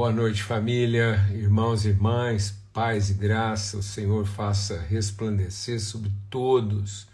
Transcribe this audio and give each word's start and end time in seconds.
Boa 0.00 0.12
noite, 0.12 0.42
família, 0.42 1.28
irmãos 1.30 1.84
e 1.84 1.88
irmãs, 1.88 2.54
paz 2.72 3.10
e 3.10 3.12
graça. 3.12 3.76
O 3.76 3.82
Senhor 3.82 4.24
faça 4.26 4.80
resplandecer 4.80 5.78
sobre 5.78 6.10
todos 6.30 7.06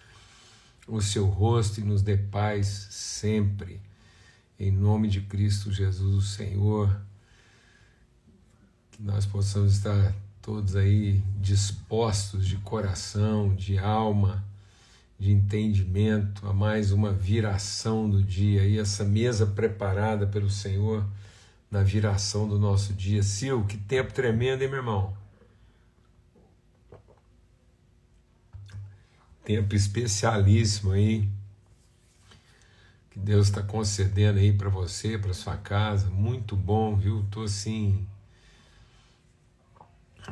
o 0.87 1.01
seu 1.01 1.27
rosto 1.27 1.81
e 1.81 1.83
nos 1.83 2.01
dê 2.01 2.17
paz 2.17 2.87
sempre. 2.93 3.81
Em 4.57 4.71
nome 4.71 5.09
de 5.09 5.21
Cristo 5.21 5.73
Jesus, 5.73 6.15
o 6.15 6.23
Senhor, 6.29 6.97
que 8.93 9.03
nós 9.03 9.27
possamos 9.27 9.79
estar 9.79 10.15
todos 10.41 10.77
aí 10.77 11.21
dispostos 11.41 12.47
de 12.47 12.57
coração, 12.59 13.53
de 13.53 13.77
alma, 13.79 14.45
de 15.19 15.33
entendimento 15.33 16.47
a 16.47 16.53
mais 16.53 16.93
uma 16.93 17.13
viração 17.13 18.09
do 18.09 18.23
dia 18.23 18.65
e 18.65 18.79
essa 18.79 19.03
mesa 19.03 19.45
preparada 19.45 20.25
pelo 20.25 20.49
Senhor 20.49 21.05
na 21.77 21.83
viração 21.83 22.49
do 22.49 22.59
nosso 22.59 22.95
dia. 22.95 23.23
Sil, 23.23 23.61
que 23.69 23.77
tempo 23.77 24.11
tremendo, 24.11 24.63
hein, 24.63 24.69
meu 24.69 24.79
irmão? 24.79 25.15
Tempo 29.45 29.75
especialíssimo 29.75 30.93
aí 30.93 31.29
que 33.11 33.19
Deus 33.19 33.49
está 33.49 33.63
concedendo 33.63 34.39
aí 34.39 34.53
para 34.53 34.71
você, 34.71 35.19
para 35.19 35.35
sua 35.35 35.59
casa. 35.59 36.09
Muito 36.09 36.57
bom, 36.57 36.97
viu? 36.97 37.27
Tô 37.31 37.43
assim 37.43 38.07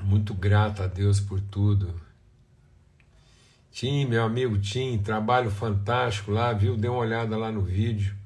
muito 0.03 0.35
grato 0.35 0.83
a 0.83 0.87
Deus 0.87 1.21
por 1.21 1.41
tudo. 1.41 1.95
Tim, 3.71 4.07
meu 4.07 4.25
amigo 4.25 4.59
Tim, 4.59 4.99
trabalho 4.99 5.51
fantástico 5.51 6.31
lá, 6.31 6.55
viu? 6.55 6.75
Dê 6.75 6.89
uma 6.89 6.99
olhada 6.99 7.37
lá 7.37 7.53
no 7.53 7.61
vídeo. 7.61 8.17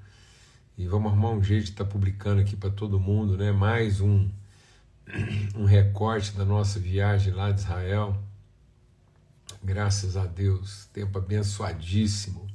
E 0.78 0.86
vamos 0.86 1.10
arrumar 1.10 1.30
um 1.30 1.42
jeito 1.42 1.64
de 1.64 1.70
estar 1.72 1.84
tá 1.84 1.90
publicando 1.90 2.40
aqui 2.40 2.54
para 2.54 2.70
todo 2.70 3.00
mundo, 3.00 3.36
né? 3.36 3.50
Mais 3.50 4.00
um, 4.00 4.30
um 5.56 5.64
recorte 5.64 6.30
da 6.36 6.44
nossa 6.44 6.78
viagem 6.78 7.32
lá 7.32 7.50
de 7.50 7.58
Israel. 7.58 8.16
Graças 9.60 10.16
a 10.16 10.24
Deus, 10.24 10.86
tempo 10.92 11.18
abençoadíssimo. 11.18 12.46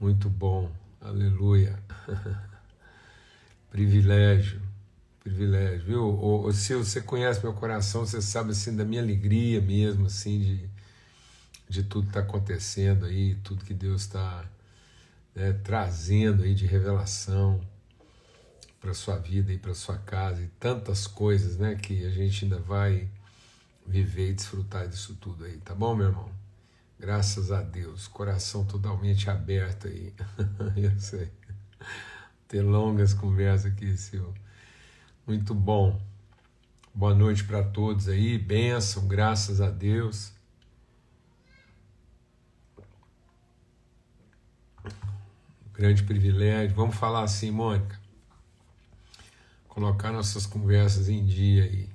Muito 0.00 0.28
bom. 0.28 0.68
Aleluia. 1.00 1.78
privilégio, 3.70 4.60
privilégio, 5.20 5.86
viu? 5.86 6.02
Ou, 6.02 6.52
se 6.52 6.74
você 6.74 7.00
conhece 7.00 7.40
meu 7.40 7.52
coração, 7.52 8.04
você 8.04 8.20
sabe 8.20 8.50
assim 8.50 8.74
da 8.74 8.84
minha 8.84 9.00
alegria 9.00 9.60
mesmo, 9.60 10.06
assim 10.06 10.40
de, 10.40 10.70
de 11.68 11.84
tudo 11.84 12.02
que 12.02 12.10
está 12.10 12.20
acontecendo 12.20 13.06
aí, 13.06 13.36
tudo 13.44 13.64
que 13.64 13.72
Deus 13.74 14.02
está 14.02 14.44
né, 15.34 15.52
trazendo 15.64 16.42
aí 16.42 16.54
de 16.54 16.66
revelação 16.66 17.60
para 18.80 18.94
sua 18.94 19.16
vida 19.16 19.52
e 19.52 19.58
para 19.58 19.74
sua 19.74 19.96
casa 19.96 20.42
e 20.42 20.48
tantas 20.58 21.06
coisas, 21.06 21.56
né, 21.56 21.74
que 21.74 22.04
a 22.04 22.10
gente 22.10 22.44
ainda 22.44 22.58
vai 22.58 23.08
viver 23.86 24.30
e 24.30 24.34
desfrutar 24.34 24.88
disso 24.88 25.16
tudo 25.20 25.44
aí, 25.44 25.58
tá 25.58 25.74
bom, 25.74 25.94
meu 25.94 26.08
irmão? 26.08 26.30
Graças 26.98 27.50
a 27.50 27.62
Deus, 27.62 28.06
coração 28.06 28.64
totalmente 28.64 29.28
aberto 29.28 29.88
aí. 29.88 30.14
Eu 30.76 30.98
sei. 30.98 31.32
Ter 32.46 32.62
longas 32.62 33.12
conversas 33.12 33.72
aqui, 33.72 33.96
seu. 33.96 34.32
Muito 35.26 35.52
bom. 35.52 36.00
Boa 36.94 37.14
noite 37.14 37.42
para 37.42 37.62
todos 37.62 38.08
aí, 38.08 38.38
bênção, 38.38 39.08
graças 39.08 39.60
a 39.60 39.70
Deus. 39.70 40.32
Grande 45.82 46.04
privilégio. 46.04 46.76
Vamos 46.76 46.94
falar 46.94 47.24
assim, 47.24 47.50
Mônica. 47.50 47.98
Colocar 49.66 50.12
nossas 50.12 50.46
conversas 50.46 51.08
em 51.08 51.24
dia 51.24 51.64
aí. 51.64 51.88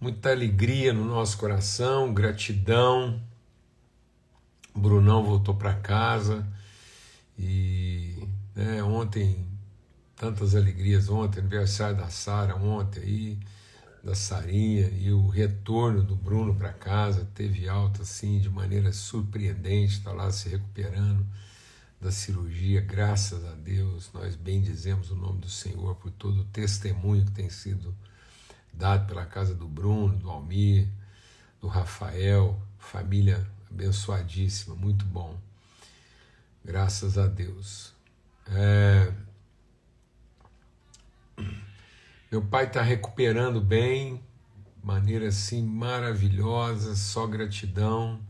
Muita 0.00 0.30
alegria 0.30 0.90
no 0.94 1.04
nosso 1.04 1.36
coração, 1.36 2.14
gratidão. 2.14 3.22
O 4.74 4.80
Brunão 4.80 5.22
voltou 5.22 5.54
para 5.54 5.74
casa 5.74 6.46
e 7.38 8.26
né, 8.56 8.82
ontem 8.82 9.46
tantas 10.16 10.54
alegrias 10.54 11.10
ontem, 11.10 11.40
aniversário 11.40 11.96
da 11.98 12.08
Sara 12.08 12.56
ontem 12.56 13.02
aí, 13.02 13.38
da 14.02 14.14
Sarinha 14.14 14.88
e 14.98 15.12
o 15.12 15.28
retorno 15.28 16.02
do 16.02 16.16
Bruno 16.16 16.54
para 16.54 16.72
casa 16.72 17.28
teve 17.34 17.68
alta 17.68 18.00
assim 18.00 18.38
de 18.38 18.48
maneira 18.48 18.92
surpreendente, 18.92 19.98
está 19.98 20.10
lá 20.10 20.30
se 20.32 20.48
recuperando 20.48 21.26
da 22.02 22.10
cirurgia, 22.10 22.80
graças 22.80 23.44
a 23.44 23.52
Deus, 23.52 24.10
nós 24.12 24.34
bendizemos 24.34 25.12
o 25.12 25.14
nome 25.14 25.38
do 25.38 25.48
Senhor 25.48 25.94
por 25.94 26.10
todo 26.10 26.40
o 26.40 26.44
testemunho 26.46 27.24
que 27.24 27.30
tem 27.30 27.48
sido 27.48 27.94
dado 28.72 29.06
pela 29.06 29.24
casa 29.24 29.54
do 29.54 29.68
Bruno, 29.68 30.18
do 30.18 30.28
Almir, 30.28 30.88
do 31.60 31.68
Rafael, 31.68 32.60
família 32.76 33.46
abençoadíssima, 33.70 34.74
muito 34.74 35.04
bom. 35.04 35.38
Graças 36.64 37.16
a 37.16 37.28
Deus. 37.28 37.94
É... 38.48 39.12
Meu 42.32 42.42
pai 42.42 42.64
está 42.64 42.82
recuperando 42.82 43.60
bem, 43.60 44.20
maneira 44.82 45.28
assim 45.28 45.62
maravilhosa, 45.62 46.96
só 46.96 47.28
gratidão 47.28 48.20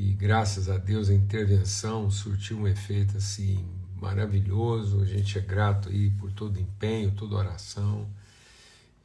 e 0.00 0.14
graças 0.14 0.70
a 0.70 0.78
Deus 0.78 1.10
a 1.10 1.14
intervenção 1.14 2.10
surtiu 2.10 2.60
um 2.60 2.66
efeito 2.66 3.18
assim 3.18 3.62
maravilhoso. 3.96 5.02
A 5.02 5.04
gente 5.04 5.36
é 5.36 5.42
grato 5.42 5.90
aí 5.90 6.08
por 6.12 6.32
todo 6.32 6.58
empenho, 6.58 7.12
toda 7.12 7.36
oração 7.36 8.08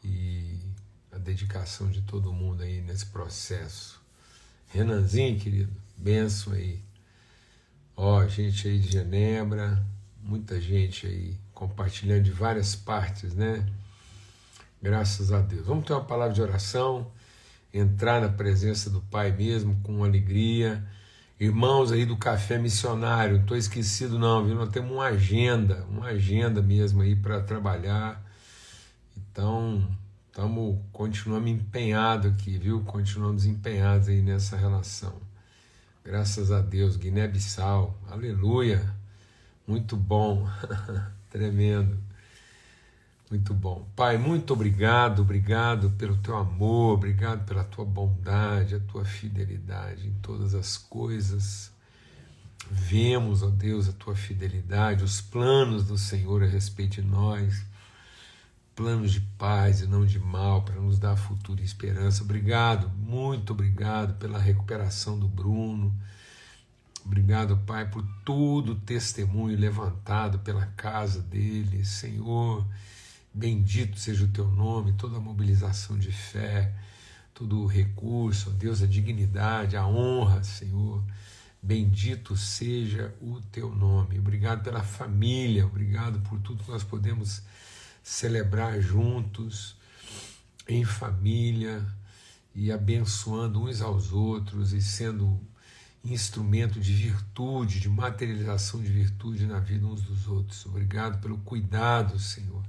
e 0.01 0.57
a 1.11 1.17
dedicação 1.17 1.91
de 1.91 2.01
todo 2.03 2.31
mundo 2.31 2.63
aí 2.63 2.79
nesse 2.79 3.07
processo. 3.07 4.01
Renanzinho, 4.69 5.37
querido, 5.37 5.73
benção 5.97 6.53
aí. 6.53 6.79
Ó, 7.97 8.25
gente 8.25 8.65
aí 8.65 8.79
de 8.79 8.89
Genebra, 8.89 9.85
muita 10.23 10.61
gente 10.61 11.05
aí 11.05 11.37
compartilhando 11.53 12.23
de 12.23 12.31
várias 12.31 12.73
partes, 12.73 13.33
né? 13.33 13.67
Graças 14.81 15.33
a 15.33 15.41
Deus. 15.41 15.67
Vamos 15.67 15.85
ter 15.85 15.91
uma 15.91 16.05
palavra 16.05 16.33
de 16.33 16.41
oração 16.41 17.11
entrar 17.77 18.21
na 18.21 18.29
presença 18.29 18.89
do 18.89 19.01
Pai 19.01 19.31
mesmo 19.31 19.77
com 19.83 20.03
alegria. 20.03 20.83
Irmãos 21.37 21.91
aí 21.91 22.05
do 22.05 22.15
café 22.15 22.57
missionário, 22.57 23.35
não 23.35 23.41
estou 23.41 23.57
esquecido 23.57 24.17
não, 24.17 24.45
viu? 24.45 24.55
Nós 24.55 24.69
temos 24.69 24.91
uma 24.91 25.07
agenda, 25.07 25.85
uma 25.89 26.07
agenda 26.07 26.61
mesmo 26.61 27.01
aí 27.01 27.13
para 27.13 27.41
trabalhar. 27.41 28.23
Então, 29.17 29.85
estamos 30.27 30.79
continuamos 30.93 31.51
empenhados 31.51 32.31
aqui, 32.31 32.57
viu? 32.57 32.81
Continuamos 32.85 33.45
empenhados 33.45 34.07
aí 34.07 34.21
nessa 34.21 34.55
relação. 34.55 35.13
Graças 36.05 36.51
a 36.51 36.61
Deus, 36.61 36.95
Guiné-Bissau, 36.95 37.99
aleluia, 38.09 38.95
muito 39.67 39.97
bom, 39.97 40.47
tremendo. 41.29 42.04
Muito 43.29 43.55
bom. 43.55 43.87
Pai, 43.95 44.19
muito 44.19 44.53
obrigado, 44.53 45.23
obrigado 45.23 45.89
pelo 45.91 46.15
teu 46.17 46.37
amor, 46.37 46.93
obrigado 46.93 47.43
pela 47.45 47.63
tua 47.63 47.83
bondade, 47.83 48.75
a 48.75 48.79
tua 48.79 49.03
fidelidade 49.03 50.07
em 50.07 50.13
todas 50.21 50.53
as 50.53 50.77
coisas. 50.77 51.71
Vemos, 52.69 53.41
ó 53.41 53.49
Deus, 53.49 53.89
a 53.89 53.93
tua 53.93 54.15
fidelidade, 54.15 55.03
os 55.03 55.21
planos 55.21 55.85
do 55.85 55.97
Senhor 55.97 56.43
a 56.43 56.45
respeito 56.45 57.01
de 57.01 57.07
nós, 57.07 57.65
planos 58.75 59.11
de 59.11 59.21
paz 59.21 59.81
e 59.81 59.87
não 59.87 60.05
de 60.05 60.19
mal, 60.19 60.61
para 60.61 60.75
nos 60.75 60.99
dar 60.99 61.15
futuro 61.15 61.61
e 61.61 61.65
esperança. 61.65 62.23
Obrigado, 62.23 62.89
muito 62.89 63.53
obrigado 63.53 64.19
pela 64.19 64.37
recuperação 64.37 65.17
do 65.17 65.27
Bruno. 65.27 65.91
Obrigado, 67.03 67.57
Pai, 67.65 67.89
por 67.89 68.05
todo 68.23 68.73
o 68.73 68.79
testemunho 68.79 69.57
levantado 69.57 70.39
pela 70.39 70.67
casa 70.67 71.21
dele, 71.21 71.83
Senhor 71.83 72.63
Bendito 73.37 73.99
seja 73.99 74.23
o 74.23 74.29
teu 74.29 74.49
nome, 74.49 74.93
toda 74.93 75.17
a 75.17 75.19
mobilização 75.19 75.99
de 75.99 76.09
fé, 76.09 76.73
todo 77.33 77.59
o 77.59 77.67
recurso, 77.67 78.49
Deus, 78.49 78.81
a 78.81 78.87
dignidade, 78.87 79.75
a 79.75 79.85
honra, 79.85 80.41
Senhor. 80.41 81.03
Bendito 81.61 82.37
seja 82.37 83.13
o 83.19 83.41
teu 83.51 83.75
nome. 83.75 84.19
Obrigado 84.19 84.63
pela 84.63 84.81
família, 84.81 85.65
obrigado 85.65 86.21
por 86.21 86.39
tudo 86.39 86.63
que 86.63 86.71
nós 86.71 86.85
podemos 86.85 87.41
celebrar 88.01 88.79
juntos, 88.79 89.75
em 90.65 90.85
família, 90.85 91.85
e 92.55 92.71
abençoando 92.71 93.65
uns 93.65 93.81
aos 93.81 94.13
outros 94.13 94.71
e 94.71 94.81
sendo 94.81 95.37
instrumento 96.05 96.79
de 96.79 96.93
virtude, 96.93 97.81
de 97.81 97.89
materialização 97.89 98.81
de 98.81 98.89
virtude 98.89 99.45
na 99.45 99.59
vida 99.59 99.85
uns 99.85 100.03
dos 100.03 100.25
outros. 100.25 100.65
Obrigado 100.65 101.19
pelo 101.19 101.37
cuidado, 101.39 102.17
Senhor 102.17 102.63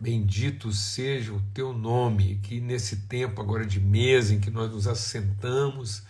Bendito 0.00 0.72
seja 0.72 1.32
o 1.32 1.42
teu 1.52 1.72
nome, 1.72 2.38
que 2.44 2.60
nesse 2.60 2.98
tempo 3.08 3.40
agora 3.40 3.66
de 3.66 3.80
mesa 3.80 4.32
em 4.32 4.38
que 4.38 4.48
nós 4.48 4.70
nos 4.70 4.86
assentamos 4.86 6.04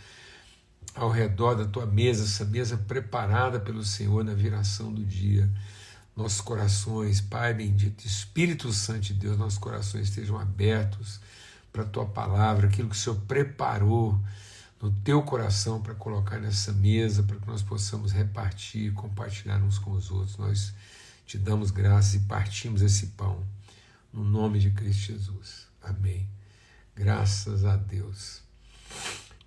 ao 0.94 1.08
redor 1.10 1.54
da 1.54 1.64
tua 1.64 1.86
mesa, 1.86 2.24
essa 2.24 2.44
mesa 2.44 2.76
preparada 2.76 3.58
pelo 3.58 3.82
Senhor 3.82 4.22
na 4.22 4.34
viração 4.34 4.92
do 4.92 5.02
dia, 5.02 5.50
nossos 6.14 6.42
corações, 6.42 7.22
Pai 7.22 7.54
bendito, 7.54 8.04
Espírito 8.04 8.70
Santo 8.74 9.00
de 9.00 9.14
Deus, 9.14 9.38
nossos 9.38 9.58
corações 9.58 10.08
estejam 10.08 10.38
abertos 10.38 11.18
para 11.72 11.82
a 11.82 11.86
tua 11.86 12.04
palavra, 12.04 12.66
aquilo 12.66 12.90
que 12.90 12.96
o 12.96 12.98
Senhor 12.98 13.18
preparou 13.26 14.20
no 14.82 14.90
teu 14.90 15.22
coração 15.22 15.80
para 15.80 15.94
colocar 15.94 16.38
nessa 16.38 16.72
mesa, 16.72 17.22
para 17.22 17.36
que 17.36 17.46
nós 17.46 17.62
possamos 17.62 18.12
repartir, 18.12 18.92
compartilhar 18.92 19.62
uns 19.62 19.78
com 19.78 19.92
os 19.92 20.10
outros. 20.10 20.36
Nós 20.36 20.74
te 21.24 21.38
damos 21.38 21.70
graças 21.70 22.14
e 22.14 22.18
partimos 22.20 22.82
esse 22.82 23.06
pão 23.08 23.42
no 24.12 24.24
nome 24.24 24.58
de 24.58 24.70
Cristo 24.70 25.12
Jesus. 25.12 25.68
Amém. 25.82 26.28
Graças 26.94 27.64
a 27.64 27.76
Deus. 27.76 28.42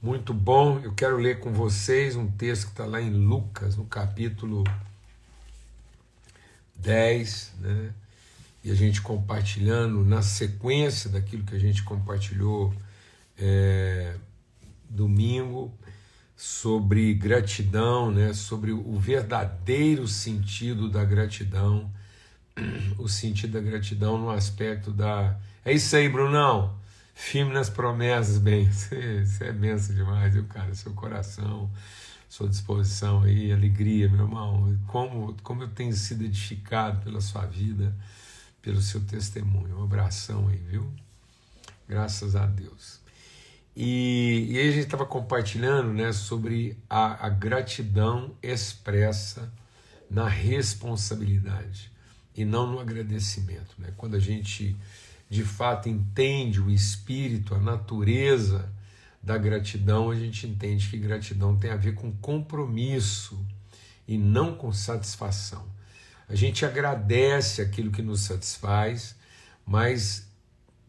Muito 0.01 0.33
bom. 0.33 0.79
Eu 0.79 0.93
quero 0.93 1.17
ler 1.17 1.39
com 1.39 1.51
vocês 1.53 2.15
um 2.15 2.29
texto 2.31 2.65
que 2.65 2.71
está 2.71 2.85
lá 2.85 3.01
em 3.01 3.09
Lucas, 3.09 3.75
no 3.75 3.85
capítulo 3.85 4.63
10, 6.75 7.53
né? 7.59 7.93
E 8.63 8.71
a 8.71 8.75
gente 8.75 9.01
compartilhando 9.01 10.03
na 10.03 10.21
sequência 10.21 11.09
daquilo 11.09 11.43
que 11.43 11.55
a 11.55 11.59
gente 11.59 11.83
compartilhou. 11.83 12.73
É, 13.37 14.15
domingo 14.91 15.73
sobre 16.35 17.13
gratidão, 17.13 18.11
né, 18.11 18.33
sobre 18.33 18.71
o 18.71 18.99
verdadeiro 18.99 20.07
sentido 20.07 20.89
da 20.89 21.05
gratidão, 21.05 21.89
o 22.97 23.07
sentido 23.07 23.53
da 23.53 23.61
gratidão 23.61 24.17
no 24.17 24.29
aspecto 24.29 24.91
da. 24.91 25.37
É 25.63 25.73
isso 25.73 25.95
aí, 25.95 26.09
Brunão. 26.09 26.79
Firme 27.13 27.53
nas 27.53 27.69
promessas, 27.69 28.37
bem. 28.37 28.69
Você, 28.71 29.25
é 29.41 29.51
benção 29.51 29.95
demais, 29.95 30.33
viu, 30.33 30.45
cara? 30.45 30.73
Seu 30.73 30.93
coração, 30.93 31.69
sua 32.29 32.47
disposição 32.47 33.23
aí, 33.23 33.51
alegria, 33.51 34.09
meu 34.09 34.25
irmão. 34.25 34.77
Como, 34.87 35.35
como 35.43 35.63
eu 35.63 35.67
tenho 35.67 35.93
sido 35.93 36.23
edificado 36.23 37.03
pela 37.03 37.21
sua 37.21 37.45
vida, 37.45 37.95
pelo 38.61 38.81
seu 38.81 39.01
testemunho. 39.01 39.79
Um 39.79 39.83
abração 39.83 40.47
aí, 40.47 40.57
viu? 40.57 40.91
Graças 41.87 42.35
a 42.35 42.45
Deus. 42.45 42.99
E, 43.75 44.47
e 44.49 44.59
aí 44.59 44.67
a 44.67 44.71
gente 44.71 44.85
estava 44.85 45.05
compartilhando 45.05 45.93
né, 45.93 46.11
sobre 46.11 46.77
a, 46.89 47.25
a 47.25 47.29
gratidão 47.29 48.35
expressa 48.41 49.51
na 50.09 50.27
responsabilidade 50.27 51.90
e 52.35 52.45
não 52.45 52.67
no 52.67 52.79
agradecimento. 52.79 53.75
Né? 53.77 53.93
Quando 53.97 54.15
a 54.15 54.19
gente 54.19 54.75
de 55.29 55.43
fato 55.43 55.87
entende 55.87 56.59
o 56.59 56.69
espírito, 56.69 57.55
a 57.55 57.59
natureza 57.59 58.69
da 59.23 59.37
gratidão, 59.37 60.09
a 60.09 60.15
gente 60.15 60.47
entende 60.47 60.89
que 60.89 60.97
gratidão 60.97 61.55
tem 61.55 61.71
a 61.71 61.75
ver 61.75 61.93
com 61.93 62.11
compromisso 62.11 63.39
e 64.07 64.17
não 64.17 64.55
com 64.55 64.73
satisfação. 64.73 65.65
A 66.27 66.35
gente 66.35 66.65
agradece 66.65 67.61
aquilo 67.61 67.91
que 67.91 68.01
nos 68.01 68.21
satisfaz, 68.21 69.15
mas 69.65 70.27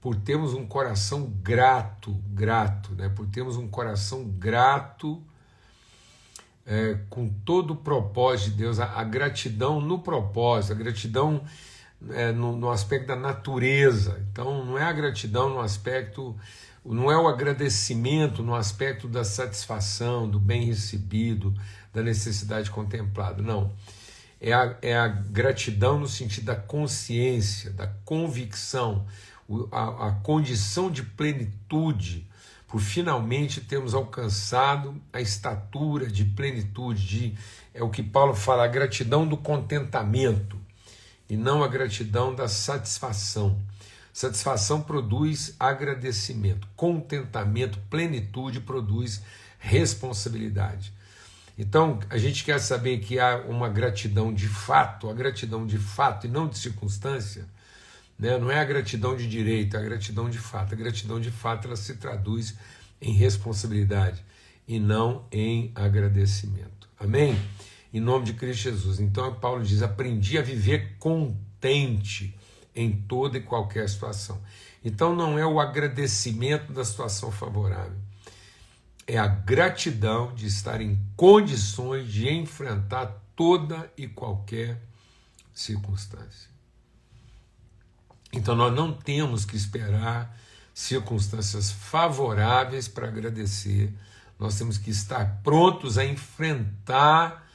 por 0.00 0.16
termos 0.16 0.54
um 0.54 0.66
coração 0.66 1.32
grato, 1.42 2.12
grato, 2.28 2.94
né? 2.94 3.08
por 3.08 3.26
termos 3.26 3.56
um 3.56 3.68
coração 3.68 4.24
grato 4.24 5.22
é, 6.66 6.98
com 7.10 7.28
todo 7.28 7.72
o 7.72 7.76
propósito 7.76 8.50
de 8.50 8.56
Deus, 8.58 8.78
a, 8.78 9.00
a 9.00 9.04
gratidão 9.04 9.80
no 9.80 9.98
propósito, 9.98 10.72
a 10.72 10.76
gratidão 10.76 11.42
é, 12.10 12.32
no, 12.32 12.56
no, 12.56 12.70
aspecto 12.70 13.08
da 13.08 13.16
natureza. 13.16 14.24
Então, 14.30 14.64
não 14.64 14.78
é 14.78 14.84
a 14.84 14.92
gratidão 14.92 15.50
no 15.50 15.60
aspecto, 15.60 16.36
não 16.84 17.10
é 17.10 17.16
o 17.16 17.28
agradecimento 17.28 18.42
no 18.42 18.54
aspecto 18.54 19.08
da 19.08 19.24
satisfação, 19.24 20.28
do 20.28 20.38
bem 20.38 20.64
recebido, 20.64 21.54
da 21.92 22.02
necessidade 22.02 22.70
contemplada, 22.70 23.42
não. 23.42 23.72
É 24.40 24.52
a, 24.52 24.76
é 24.82 24.96
a 24.96 25.06
gratidão 25.06 26.00
no 26.00 26.08
sentido 26.08 26.46
da 26.46 26.56
consciência, 26.56 27.70
da 27.70 27.86
convicção, 28.04 29.06
a, 29.70 30.08
a 30.08 30.12
condição 30.12 30.90
de 30.90 31.02
plenitude, 31.02 32.26
por 32.72 32.80
finalmente 32.80 33.60
termos 33.60 33.92
alcançado 33.92 34.98
a 35.12 35.20
estatura 35.20 36.06
de 36.06 36.24
plenitude, 36.24 37.06
de, 37.06 37.34
é 37.74 37.82
o 37.82 37.90
que 37.90 38.02
Paulo 38.02 38.32
fala, 38.34 38.64
a 38.64 38.66
gratidão 38.66 39.28
do 39.28 39.36
contentamento 39.36 40.58
e 41.28 41.36
não 41.36 41.62
a 41.62 41.68
gratidão 41.68 42.34
da 42.34 42.48
satisfação. 42.48 43.60
Satisfação 44.10 44.80
produz 44.80 45.54
agradecimento, 45.60 46.66
contentamento, 46.74 47.78
plenitude 47.90 48.60
produz 48.60 49.20
responsabilidade. 49.58 50.94
Então, 51.58 52.00
a 52.08 52.16
gente 52.16 52.42
quer 52.42 52.58
saber 52.58 53.00
que 53.00 53.18
há 53.18 53.36
uma 53.46 53.68
gratidão 53.68 54.32
de 54.32 54.48
fato, 54.48 55.10
a 55.10 55.12
gratidão 55.12 55.66
de 55.66 55.76
fato 55.76 56.26
e 56.26 56.30
não 56.30 56.48
de 56.48 56.56
circunstância 56.56 57.46
né? 58.22 58.38
Não 58.38 58.52
é 58.52 58.60
a 58.60 58.64
gratidão 58.64 59.16
de 59.16 59.28
direito, 59.28 59.76
é 59.76 59.80
a 59.80 59.82
gratidão 59.82 60.30
de 60.30 60.38
fato. 60.38 60.74
A 60.74 60.76
gratidão 60.76 61.20
de 61.20 61.32
fato 61.32 61.66
ela 61.66 61.74
se 61.74 61.96
traduz 61.96 62.54
em 63.00 63.12
responsabilidade 63.12 64.24
e 64.66 64.78
não 64.78 65.26
em 65.32 65.72
agradecimento. 65.74 66.88
Amém? 67.00 67.36
Em 67.92 67.98
nome 67.98 68.24
de 68.24 68.34
Cristo 68.34 68.62
Jesus. 68.62 69.00
Então 69.00 69.34
Paulo 69.34 69.64
diz: 69.64 69.82
aprendi 69.82 70.38
a 70.38 70.42
viver 70.42 70.96
contente 71.00 72.38
em 72.76 72.92
toda 72.92 73.38
e 73.38 73.42
qualquer 73.42 73.88
situação. 73.88 74.40
Então 74.84 75.16
não 75.16 75.36
é 75.36 75.44
o 75.44 75.58
agradecimento 75.58 76.72
da 76.72 76.84
situação 76.84 77.32
favorável, 77.32 77.98
é 79.04 79.18
a 79.18 79.26
gratidão 79.26 80.32
de 80.32 80.46
estar 80.46 80.80
em 80.80 80.96
condições 81.16 82.08
de 82.08 82.28
enfrentar 82.32 83.20
toda 83.34 83.92
e 83.96 84.06
qualquer 84.06 84.80
circunstância. 85.52 86.51
Então 88.32 88.56
nós 88.56 88.74
não 88.74 88.92
temos 88.92 89.44
que 89.44 89.56
esperar 89.56 90.36
circunstâncias 90.72 91.70
favoráveis 91.70 92.88
para 92.88 93.08
agradecer, 93.08 93.92
nós 94.38 94.56
temos 94.56 94.78
que 94.78 94.90
estar 94.90 95.40
prontos 95.42 95.98
a 95.98 96.04
enfrentar 96.04 97.46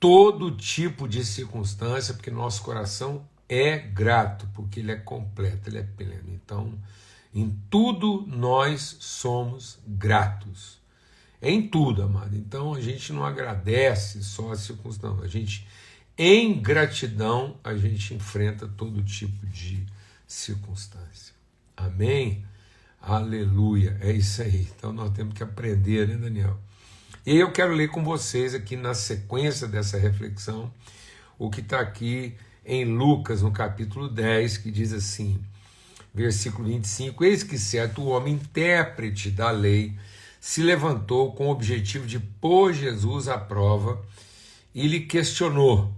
todo 0.00 0.50
tipo 0.50 1.06
de 1.06 1.24
circunstância, 1.24 2.14
porque 2.14 2.30
nosso 2.30 2.62
coração 2.62 3.26
é 3.48 3.78
grato, 3.78 4.48
porque 4.54 4.80
ele 4.80 4.92
é 4.92 4.96
completo, 4.96 5.68
ele 5.68 5.78
é 5.78 5.82
pleno. 5.82 6.30
Então, 6.32 6.78
em 7.34 7.50
tudo 7.70 8.24
nós 8.26 8.96
somos 9.00 9.78
gratos. 9.86 10.78
Em 11.40 11.68
tudo, 11.68 12.02
amado. 12.02 12.34
Então 12.34 12.72
a 12.72 12.80
gente 12.80 13.12
não 13.12 13.24
agradece 13.24 14.24
só 14.24 14.52
a 14.52 14.56
circunstância, 14.56 15.24
a 15.24 15.28
gente 15.28 15.66
em 16.16 16.60
gratidão, 16.60 17.58
a 17.64 17.74
gente 17.74 18.14
enfrenta 18.14 18.68
todo 18.68 19.02
tipo 19.02 19.44
de 19.46 19.84
circunstância. 20.26 21.34
Amém? 21.76 22.44
Aleluia. 23.02 23.98
É 24.00 24.12
isso 24.12 24.40
aí. 24.42 24.68
Então 24.76 24.92
nós 24.92 25.10
temos 25.10 25.34
que 25.34 25.42
aprender, 25.42 26.06
né, 26.06 26.16
Daniel? 26.16 26.58
E 27.26 27.36
eu 27.36 27.50
quero 27.50 27.72
ler 27.72 27.88
com 27.88 28.04
vocês 28.04 28.54
aqui 28.54 28.76
na 28.76 28.94
sequência 28.94 29.66
dessa 29.66 29.98
reflexão 29.98 30.72
o 31.38 31.50
que 31.50 31.60
está 31.60 31.80
aqui 31.80 32.34
em 32.64 32.84
Lucas, 32.84 33.42
no 33.42 33.50
capítulo 33.50 34.08
10, 34.08 34.58
que 34.58 34.70
diz 34.70 34.92
assim, 34.92 35.40
versículo 36.14 36.68
25: 36.68 37.24
Eis 37.24 37.42
que 37.42 37.58
certo 37.58 38.04
homem, 38.04 38.34
intérprete 38.34 39.30
da 39.30 39.50
lei, 39.50 39.92
se 40.40 40.62
levantou 40.62 41.32
com 41.32 41.48
o 41.48 41.50
objetivo 41.50 42.06
de 42.06 42.20
pôr 42.20 42.72
Jesus 42.72 43.26
à 43.26 43.36
prova 43.36 44.00
e 44.74 44.86
lhe 44.86 45.00
questionou 45.00 45.92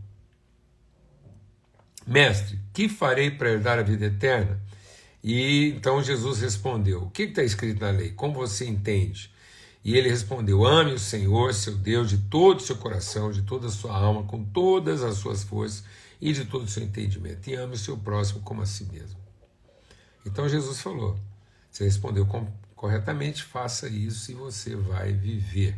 Mestre, 2.07 2.59
que 2.73 2.89
farei 2.89 3.31
para 3.31 3.51
herdar 3.51 3.79
a 3.79 3.83
vida 3.83 4.07
eterna? 4.07 4.61
E 5.25 5.71
então 5.71 6.01
Jesus 6.03 6.41
respondeu: 6.41 7.03
O 7.03 7.11
que 7.11 7.25
está 7.25 7.43
escrito 7.43 7.81
na 7.81 7.91
lei? 7.91 8.13
Como 8.13 8.35
você 8.35 8.65
entende? 8.65 9.29
E 9.85 9.97
ele 9.97 10.09
respondeu: 10.09 10.65
Ame 10.65 10.93
o 10.93 10.99
Senhor, 10.99 11.53
seu 11.53 11.75
Deus, 11.75 12.09
de 12.09 12.19
todo 12.19 12.59
o 12.59 12.63
seu 12.63 12.77
coração, 12.77 13.33
de 13.33 13.43
toda 13.43 13.67
a 13.67 13.71
sua 13.71 13.97
alma, 13.97 14.23
com 14.23 14.45
todas 14.45 15.03
as 15.03 15.17
suas 15.17 15.43
forças 15.43 15.83
e 16.21 16.33
de 16.33 16.45
todo 16.45 16.65
o 16.65 16.69
seu 16.69 16.85
entendimento. 16.85 17.51
E 17.51 17.55
ame 17.55 17.75
o 17.75 17.79
seu 17.79 17.97
próximo 17.97 18.41
como 18.43 18.63
a 18.63 18.67
si 18.67 18.85
mesmo. 18.85 19.19
Então 20.25 20.49
Jesus 20.49 20.81
falou: 20.81 21.19
Você 21.71 21.85
respondeu 21.85 22.25
corretamente, 22.77 23.43
faça 23.43 23.89
isso 23.89 24.31
e 24.31 24.35
você 24.35 24.77
vai 24.77 25.13
viver. 25.13 25.77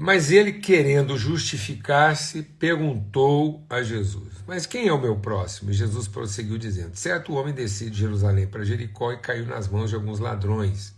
Mas 0.00 0.30
ele, 0.30 0.52
querendo 0.52 1.16
justificar-se, 1.16 2.42
perguntou 2.42 3.64
a 3.70 3.82
Jesus: 3.82 4.34
Mas 4.46 4.66
quem 4.66 4.86
é 4.86 4.92
o 4.92 5.00
meu 5.00 5.16
próximo? 5.16 5.70
E 5.70 5.74
Jesus 5.74 6.06
prosseguiu 6.06 6.58
dizendo: 6.58 6.94
Certo 6.94 7.32
homem 7.32 7.54
descia 7.54 7.88
de 7.88 7.98
Jerusalém 7.98 8.46
para 8.46 8.64
Jericó 8.64 9.12
e 9.12 9.18
caiu 9.18 9.46
nas 9.46 9.66
mãos 9.66 9.88
de 9.88 9.96
alguns 9.96 10.18
ladrões. 10.18 10.94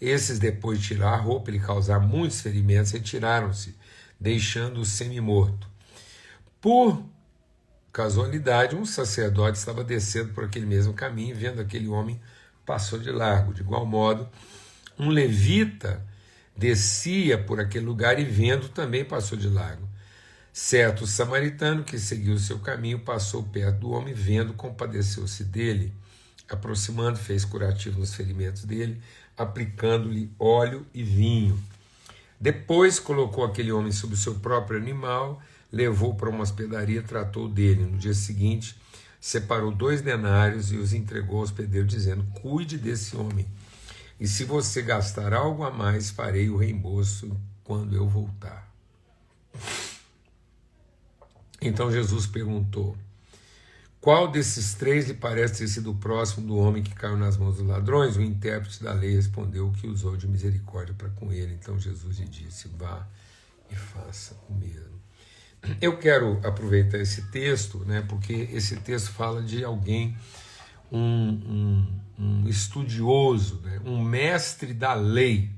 Esses, 0.00 0.38
depois 0.38 0.78
de 0.78 0.88
tirar 0.88 1.14
a 1.14 1.16
roupa 1.16 1.50
e 1.50 1.54
lhe 1.54 1.58
causar 1.58 1.98
muitos 1.98 2.40
ferimentos, 2.40 2.92
retiraram-se, 2.92 3.74
deixando-o 4.20 4.84
semi-morto. 4.84 5.66
Por 6.60 7.02
casualidade, 7.92 8.76
um 8.76 8.84
sacerdote 8.84 9.58
estava 9.58 9.82
descendo 9.82 10.32
por 10.32 10.44
aquele 10.44 10.66
mesmo 10.66 10.92
caminho, 10.92 11.34
vendo 11.34 11.60
aquele 11.60 11.88
homem, 11.88 12.20
passou 12.64 12.98
de 12.98 13.10
largo. 13.10 13.54
De 13.54 13.62
igual 13.62 13.86
modo, 13.86 14.28
um 14.98 15.08
levita 15.08 16.04
descia 16.56 17.36
por 17.36 17.60
aquele 17.60 17.84
lugar 17.84 18.18
e 18.18 18.24
vendo 18.24 18.68
também 18.68 19.04
passou 19.04 19.36
de 19.36 19.48
largo. 19.48 19.86
Certo 20.52 21.06
samaritano 21.06 21.84
que 21.84 21.98
seguiu 21.98 22.38
seu 22.38 22.58
caminho 22.58 22.98
passou 22.98 23.42
perto 23.42 23.80
do 23.80 23.90
homem, 23.90 24.14
vendo, 24.14 24.54
compadeceu-se 24.54 25.44
dele. 25.44 25.92
Aproximando, 26.48 27.18
fez 27.18 27.44
curativo 27.44 28.00
nos 28.00 28.14
ferimentos 28.14 28.64
dele, 28.64 28.98
aplicando-lhe 29.36 30.30
óleo 30.38 30.86
e 30.94 31.02
vinho. 31.02 31.62
Depois 32.40 32.98
colocou 32.98 33.44
aquele 33.44 33.70
homem 33.70 33.92
sobre 33.92 34.14
o 34.14 34.18
seu 34.18 34.36
próprio 34.36 34.78
animal, 34.78 35.42
levou 35.70 36.14
para 36.14 36.30
uma 36.30 36.42
hospedaria, 36.42 37.02
tratou 37.02 37.48
dele. 37.48 37.84
No 37.84 37.98
dia 37.98 38.14
seguinte, 38.14 38.78
separou 39.20 39.70
dois 39.70 40.00
denários 40.00 40.72
e 40.72 40.76
os 40.76 40.94
entregou 40.94 41.38
ao 41.38 41.44
hospedeiro, 41.44 41.86
dizendo: 41.86 42.24
Cuide 42.40 42.78
desse 42.78 43.14
homem, 43.14 43.46
e 44.18 44.26
se 44.26 44.44
você 44.44 44.82
gastar 44.82 45.32
algo 45.34 45.64
a 45.64 45.70
mais, 45.70 46.10
farei 46.10 46.48
o 46.48 46.56
reembolso 46.56 47.38
quando 47.62 47.94
eu 47.94 48.08
voltar. 48.08 48.66
Então 51.60 51.90
Jesus 51.90 52.26
perguntou: 52.26 52.96
Qual 54.00 54.28
desses 54.28 54.74
três 54.74 55.08
lhe 55.08 55.14
parece 55.14 55.58
ter 55.58 55.68
sido 55.68 55.94
próximo 55.94 56.46
do 56.46 56.56
homem 56.56 56.82
que 56.82 56.94
caiu 56.94 57.16
nas 57.16 57.36
mãos 57.36 57.56
dos 57.56 57.66
ladrões? 57.66 58.16
O 58.16 58.22
intérprete 58.22 58.82
da 58.82 58.92
lei 58.92 59.14
respondeu 59.14 59.72
que 59.72 59.86
usou 59.86 60.16
de 60.16 60.26
misericórdia 60.26 60.94
para 60.94 61.10
com 61.10 61.32
ele. 61.32 61.54
Então 61.54 61.78
Jesus 61.78 62.18
lhe 62.18 62.26
disse: 62.26 62.68
Vá 62.68 63.06
e 63.70 63.74
faça 63.74 64.36
o 64.48 64.54
mesmo. 64.54 64.96
Eu 65.80 65.98
quero 65.98 66.40
aproveitar 66.46 66.98
esse 66.98 67.22
texto, 67.30 67.78
né, 67.80 68.04
porque 68.08 68.32
esse 68.32 68.76
texto 68.76 69.10
fala 69.10 69.42
de 69.42 69.64
alguém, 69.64 70.16
um, 70.92 71.00
um, 71.00 72.00
um 72.18 72.48
estudioso, 72.48 73.60
né, 73.62 73.80
um 73.84 74.02
mestre 74.02 74.72
da 74.72 74.94
lei. 74.94 75.50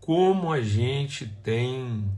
Como 0.00 0.52
a 0.52 0.60
gente 0.60 1.26
tem 1.26 2.10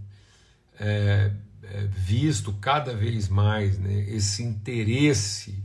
é, 0.79 1.31
é, 1.63 1.87
visto 1.87 2.53
cada 2.55 2.95
vez 2.95 3.29
mais 3.29 3.79
né, 3.79 4.01
esse 4.09 4.43
interesse 4.43 5.63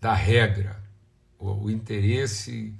da 0.00 0.14
regra, 0.14 0.82
o, 1.38 1.64
o 1.64 1.70
interesse 1.70 2.74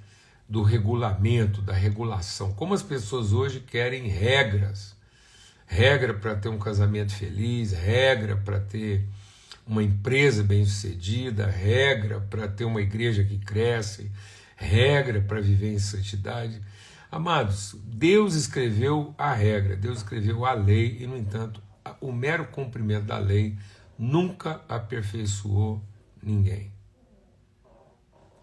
do 0.47 0.63
regulamento, 0.63 1.61
da 1.61 1.73
regulação. 1.73 2.53
Como 2.53 2.73
as 2.73 2.83
pessoas 2.83 3.31
hoje 3.31 3.59
querem 3.59 4.07
regras, 4.07 4.95
regra 5.65 6.13
para 6.13 6.35
ter 6.35 6.49
um 6.49 6.59
casamento 6.59 7.13
feliz, 7.13 7.71
regra 7.71 8.35
para 8.35 8.59
ter 8.59 9.07
uma 9.71 9.81
empresa 9.81 10.43
bem-sucedida, 10.43 11.47
regra 11.47 12.19
para 12.19 12.45
ter 12.45 12.65
uma 12.65 12.81
igreja 12.81 13.23
que 13.23 13.37
cresce, 13.37 14.11
regra 14.57 15.21
para 15.21 15.39
viver 15.39 15.71
em 15.71 15.79
santidade. 15.79 16.61
Amados, 17.09 17.77
Deus 17.85 18.35
escreveu 18.35 19.15
a 19.17 19.33
regra, 19.33 19.77
Deus 19.77 19.99
escreveu 19.99 20.45
a 20.45 20.51
lei 20.51 20.97
e, 20.99 21.07
no 21.07 21.15
entanto, 21.15 21.63
o 22.01 22.11
mero 22.11 22.47
cumprimento 22.47 23.05
da 23.05 23.17
lei 23.17 23.57
nunca 23.97 24.61
aperfeiçoou 24.67 25.81
ninguém. 26.21 26.69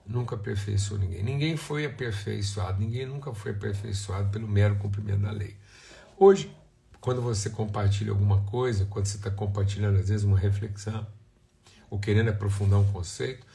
Nunca 0.07 0.35
aperfeiçoou 0.35 0.99
ninguém. 0.99 1.23
Ninguém 1.23 1.59
foi 1.59 1.85
aperfeiçoado, 1.85 2.81
ninguém 2.81 3.05
nunca 3.05 3.35
foi 3.35 3.51
aperfeiçoado 3.51 4.31
pelo 4.31 4.49
mero 4.49 4.77
cumprimento 4.77 5.21
da 5.21 5.31
lei. 5.31 5.55
Hoje, 6.17 6.51
quando 7.01 7.23
você 7.23 7.51
compartilha 7.51 8.11
alguma 8.11 8.43
coisa, 8.43 8.87
quando 8.87 9.07
você 9.07 9.17
está 9.17 9.31
compartilhando 9.31 9.99
às 9.99 10.09
vezes 10.09 10.25
uma 10.25 10.39
reflexão, 10.39 11.07
ou 11.91 11.99
querendo 11.99 12.29
aprofundar 12.29 12.79
um 12.79 12.93
conceito, 12.93 13.47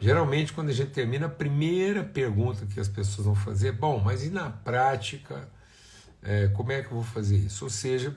geralmente 0.00 0.52
quando 0.52 0.70
a 0.70 0.72
gente 0.72 0.90
termina, 0.90 1.26
a 1.26 1.30
primeira 1.30 2.02
pergunta 2.02 2.66
que 2.66 2.80
as 2.80 2.88
pessoas 2.88 3.26
vão 3.26 3.34
fazer 3.34 3.68
é: 3.68 3.72
bom, 3.72 4.00
mas 4.00 4.24
e 4.24 4.30
na 4.30 4.50
prática, 4.50 5.48
é, 6.22 6.48
como 6.48 6.72
é 6.72 6.82
que 6.82 6.88
eu 6.88 6.94
vou 6.94 7.04
fazer 7.04 7.36
isso? 7.36 7.64
Ou 7.64 7.70
seja, 7.70 8.14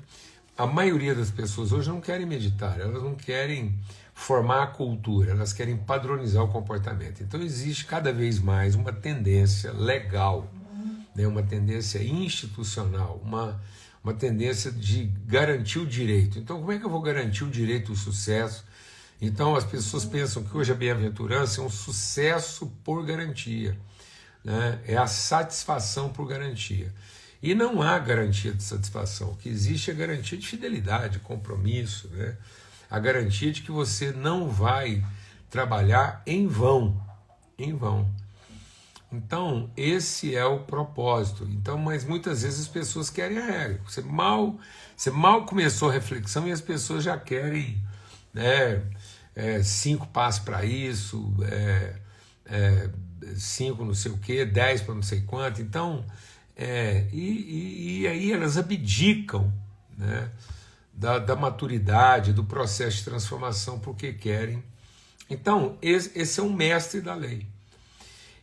a 0.58 0.66
maioria 0.66 1.16
das 1.16 1.32
pessoas 1.32 1.72
hoje 1.72 1.90
não 1.90 2.01
querem 2.01 2.25
meditar, 2.25 2.80
elas 2.80 3.01
não 3.01 3.16
querem 3.16 3.80
formar 4.13 4.63
a 4.63 4.68
cultura, 4.68 5.32
elas 5.32 5.54
querem 5.54 5.75
padronizar 5.78 6.44
o 6.44 6.48
comportamento. 6.48 7.24
Então 7.24 7.42
existe 7.42 7.86
cada 7.86 8.13
vez 8.13 8.40
mais 8.40 8.75
uma 8.75 8.94
tendência 8.94 9.72
legal, 9.72 10.48
né, 11.16 11.25
uma 11.25 11.42
tendência 11.42 12.04
institucional, 12.04 13.20
uma, 13.24 13.60
uma 14.03 14.13
tendência 14.13 14.72
de 14.72 15.05
garantir 15.25 15.79
o 15.79 15.86
direito. 15.86 16.39
Então, 16.39 16.60
como 16.60 16.72
é 16.72 16.79
que 16.79 16.86
eu 16.86 16.89
vou 16.89 17.01
garantir 17.01 17.43
o 17.43 17.50
direito 17.50 17.91
ao 17.91 17.96
sucesso? 17.96 18.65
Então, 19.22 19.55
as 19.55 19.63
pessoas 19.63 20.03
pensam 20.03 20.43
que 20.43 20.58
hoje 20.58 20.72
a 20.72 20.75
bem-aventurança 20.75 21.62
é 21.62 21.63
um 21.63 21.70
sucesso 21.70 22.65
por 22.84 23.05
garantia, 23.05 23.77
né? 24.43 24.81
é 24.88 24.98
a 24.98 25.05
satisfação 25.05 26.10
por 26.10 26.27
garantia. 26.27 26.91
E 27.43 27.53
não 27.53 27.81
há 27.81 27.98
garantia 28.00 28.51
de 28.51 28.63
satisfação. 28.63 29.31
O 29.31 29.36
que 29.36 29.50
existe 29.50 29.91
é 29.91 29.93
garantia 29.93 30.38
de 30.38 30.48
fidelidade, 30.48 31.20
compromisso, 31.20 32.08
né? 32.10 32.36
a 32.89 33.00
garantia 33.00 33.51
de 33.51 33.62
que 33.62 33.72
você 33.72 34.12
não 34.12 34.50
vai 34.50 35.03
trabalhar 35.50 36.24
em 36.25 36.48
vão. 36.48 37.00
Em 37.58 37.75
vão. 37.75 38.10
Então, 39.12 39.70
esse 39.75 40.36
é 40.36 40.46
o 40.46 40.60
propósito. 40.60 41.46
Então, 41.51 41.77
mas 41.77 42.06
muitas 42.06 42.44
vezes 42.44 42.62
as 42.62 42.68
pessoas 42.68 43.10
querem 43.10 43.38
a 43.38 43.46
regra. 43.46 43.82
Você 43.86 44.01
mal, 44.01 44.58
você 44.96 45.12
mal 45.12 45.46
começou 45.46 45.89
a 45.89 45.94
reflexão 45.94 46.48
e 46.48 46.51
as 46.51 46.62
pessoas 46.62 47.03
já 47.03 47.18
querem 47.18 47.77
né, 48.34 48.82
é, 49.36 49.62
cinco 49.63 50.08
passos 50.08 50.41
para 50.44 50.63
isso, 50.63 51.34
é, 51.44 51.96
é, 52.46 52.89
cinco 53.36 53.84
não 53.84 53.94
sei 53.94 54.12
o 54.12 54.18
que, 54.18 54.46
dez 54.46 54.82
para 54.82 54.96
não 54.96 55.03
sei 55.03 55.22
quanto. 55.22 55.62
Então, 55.62 56.06
é, 56.56 57.08
e, 57.12 57.18
e, 57.18 58.01
e, 58.01 58.08
aí 58.08 58.32
elas 58.32 58.58
abdicam 58.58 59.51
né, 59.98 60.30
da, 60.94 61.20
da, 61.20 61.36
maturidade, 61.36 62.32
do 62.32 62.44
processo 62.46 62.98
de 62.98 63.03
transformação, 63.03 63.80
porque 63.80 64.13
querem. 64.13 64.63
Então, 65.30 65.77
esse, 65.82 66.18
esse 66.18 66.39
é 66.39 66.44
um 66.44 66.53
mestre 66.53 67.01
da 67.01 67.15
lei. 67.15 67.46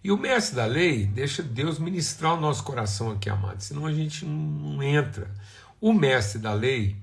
E 0.08 0.10
o 0.10 0.16
mestre 0.16 0.56
da 0.56 0.64
lei 0.64 1.04
deixa 1.04 1.42
Deus 1.42 1.78
ministrar 1.78 2.32
o 2.32 2.40
nosso 2.40 2.64
coração 2.64 3.10
aqui, 3.10 3.28
amado, 3.28 3.60
senão 3.60 3.84
a 3.84 3.92
gente 3.92 4.24
não, 4.24 4.82
entra. 4.82 5.30
O 5.78 5.92
mestre 5.92 6.38
da 6.38 6.54
lei, 6.54 6.96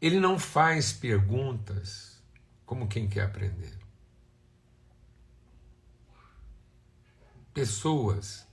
ele 0.00 0.18
não 0.18 0.38
faz 0.38 0.94
perguntas 0.94 2.18
como 2.64 2.88
quem 2.88 3.06
quer 3.06 3.24
aprender. 3.24 3.78
Pessoas 7.52 8.46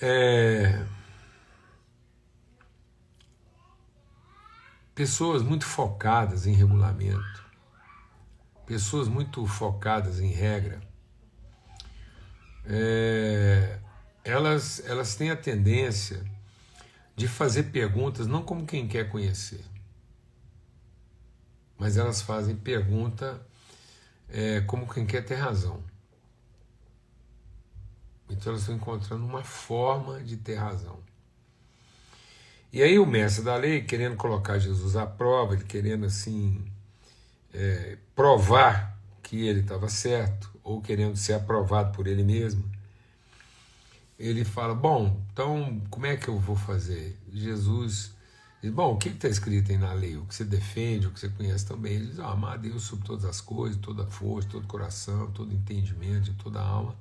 é, 0.00 0.86
pessoas 4.94 5.42
muito 5.42 5.66
focadas 5.66 6.46
em 6.46 6.52
regulamento, 6.52 7.44
pessoas 8.64 9.08
muito 9.08 9.44
focadas 9.48 10.20
em 10.20 10.30
regra, 10.30 10.86
é, 12.68 13.78
elas, 14.22 14.82
elas 14.86 15.16
têm 15.16 15.30
a 15.30 15.36
tendência 15.36 16.22
de 17.16 17.26
fazer 17.26 17.64
perguntas 17.64 18.26
não 18.26 18.42
como 18.42 18.66
quem 18.66 18.86
quer 18.86 19.08
conhecer, 19.08 19.64
mas 21.78 21.96
elas 21.96 22.20
fazem 22.20 22.54
pergunta 22.54 23.40
é, 24.28 24.60
como 24.60 24.86
quem 24.86 25.06
quer 25.06 25.24
ter 25.24 25.36
razão. 25.36 25.82
Então 28.28 28.52
elas 28.52 28.60
estão 28.60 28.76
encontrando 28.76 29.24
uma 29.24 29.42
forma 29.42 30.22
de 30.22 30.36
ter 30.36 30.56
razão. 30.56 30.98
E 32.70 32.82
aí 32.82 32.98
o 32.98 33.06
mestre 33.06 33.42
da 33.42 33.56
lei, 33.56 33.82
querendo 33.82 34.16
colocar 34.16 34.58
Jesus 34.58 34.94
à 34.94 35.06
prova, 35.06 35.54
ele 35.54 35.64
querendo 35.64 36.04
assim 36.04 36.70
é, 37.54 37.96
provar 38.14 39.00
que 39.22 39.46
ele 39.46 39.60
estava 39.60 39.88
certo, 39.88 40.50
ou 40.68 40.80
querendo 40.80 41.16
ser 41.16 41.34
aprovado 41.34 41.92
por 41.94 42.06
ele 42.06 42.22
mesmo, 42.22 42.64
ele 44.18 44.44
fala: 44.44 44.74
Bom, 44.74 45.22
então 45.32 45.80
como 45.90 46.06
é 46.06 46.16
que 46.16 46.28
eu 46.28 46.38
vou 46.38 46.56
fazer? 46.56 47.16
Jesus 47.32 48.12
diz: 48.62 48.72
Bom, 48.72 48.94
o 48.94 48.96
que 48.98 49.08
está 49.08 49.28
escrito 49.28 49.70
aí 49.70 49.78
na 49.78 49.92
lei? 49.92 50.16
O 50.16 50.26
que 50.26 50.34
você 50.34 50.44
defende, 50.44 51.06
o 51.06 51.10
que 51.10 51.20
você 51.20 51.28
conhece 51.28 51.66
também? 51.66 51.94
Ele 51.94 52.06
diz: 52.06 52.20
ah, 52.20 52.32
Amar 52.32 52.54
a 52.54 52.56
Deus 52.56 52.82
sobre 52.82 53.06
todas 53.06 53.24
as 53.24 53.40
coisas, 53.40 53.80
toda 53.80 54.06
força, 54.06 54.48
todo 54.48 54.66
coração, 54.66 55.30
todo 55.32 55.54
entendimento, 55.54 56.34
toda 56.34 56.60
alma 56.60 56.94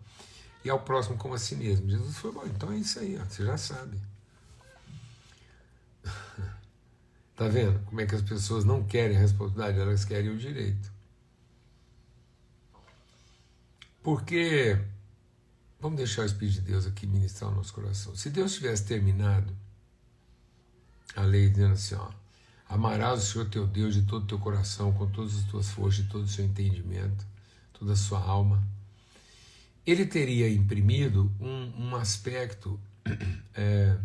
e 0.68 0.70
ao 0.70 0.80
próximo 0.82 1.18
como 1.18 1.34
a 1.34 1.40
si 1.40 1.56
mesmo. 1.56 1.90
Jesus 1.90 2.18
falou, 2.18 2.42
bom, 2.42 2.48
então 2.48 2.72
é 2.72 2.78
isso 2.78 3.00
aí, 3.00 3.18
ó, 3.18 3.24
você 3.24 3.46
já 3.46 3.58
sabe. 3.58 3.98
tá 7.36 7.48
vendo 7.48 7.80
como 7.86 8.02
é 8.02 8.06
que 8.06 8.16
as 8.16 8.22
pessoas 8.22 8.66
não 8.66 8.84
querem 8.84 9.16
a 9.16 9.20
responsabilidade, 9.20 9.80
elas 9.80 10.04
querem 10.04 10.30
o 10.30 10.38
direito. 10.38 10.97
Porque, 14.08 14.80
vamos 15.82 15.98
deixar 15.98 16.22
o 16.22 16.26
Espírito 16.26 16.54
de 16.54 16.62
Deus 16.62 16.88
aqui 16.88 17.06
ministrar 17.06 17.52
o 17.52 17.56
nosso 17.56 17.74
coração. 17.74 18.16
Se 18.16 18.30
Deus 18.30 18.54
tivesse 18.54 18.86
terminado 18.86 19.54
a 21.14 21.24
lei 21.24 21.50
dizendo 21.50 21.74
assim, 21.74 21.96
ó, 21.96 22.10
amarás 22.70 23.22
o 23.22 23.26
Senhor 23.26 23.50
teu 23.50 23.68
Deus 23.68 23.94
de 23.94 24.04
todo 24.04 24.24
o 24.24 24.26
teu 24.26 24.40
coração, 24.40 24.94
com 24.94 25.12
todas 25.12 25.36
as 25.36 25.44
tuas 25.44 25.70
forças, 25.70 26.06
de 26.06 26.10
todo 26.10 26.24
o 26.24 26.28
seu 26.30 26.46
entendimento, 26.46 27.28
toda 27.74 27.92
a 27.92 27.96
sua 27.98 28.22
alma, 28.22 28.66
ele 29.86 30.06
teria 30.06 30.50
imprimido 30.50 31.30
um, 31.38 31.90
um 31.90 31.96
aspecto 31.98 32.80
é, 33.54 33.98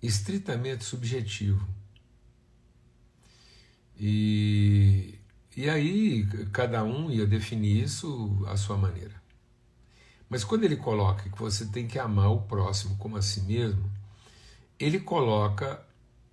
estritamente 0.00 0.84
subjetivo. 0.84 1.68
E, 3.98 5.19
e 5.56 5.68
aí 5.68 6.26
cada 6.52 6.84
um 6.84 7.10
ia 7.10 7.26
definir 7.26 7.82
isso 7.82 8.44
à 8.46 8.56
sua 8.56 8.76
maneira. 8.76 9.20
Mas 10.28 10.44
quando 10.44 10.62
ele 10.64 10.76
coloca 10.76 11.28
que 11.28 11.38
você 11.38 11.66
tem 11.66 11.88
que 11.88 11.98
amar 11.98 12.30
o 12.30 12.42
próximo 12.42 12.96
como 12.96 13.16
a 13.16 13.22
si 13.22 13.40
mesmo, 13.42 13.90
ele 14.78 15.00
coloca, 15.00 15.84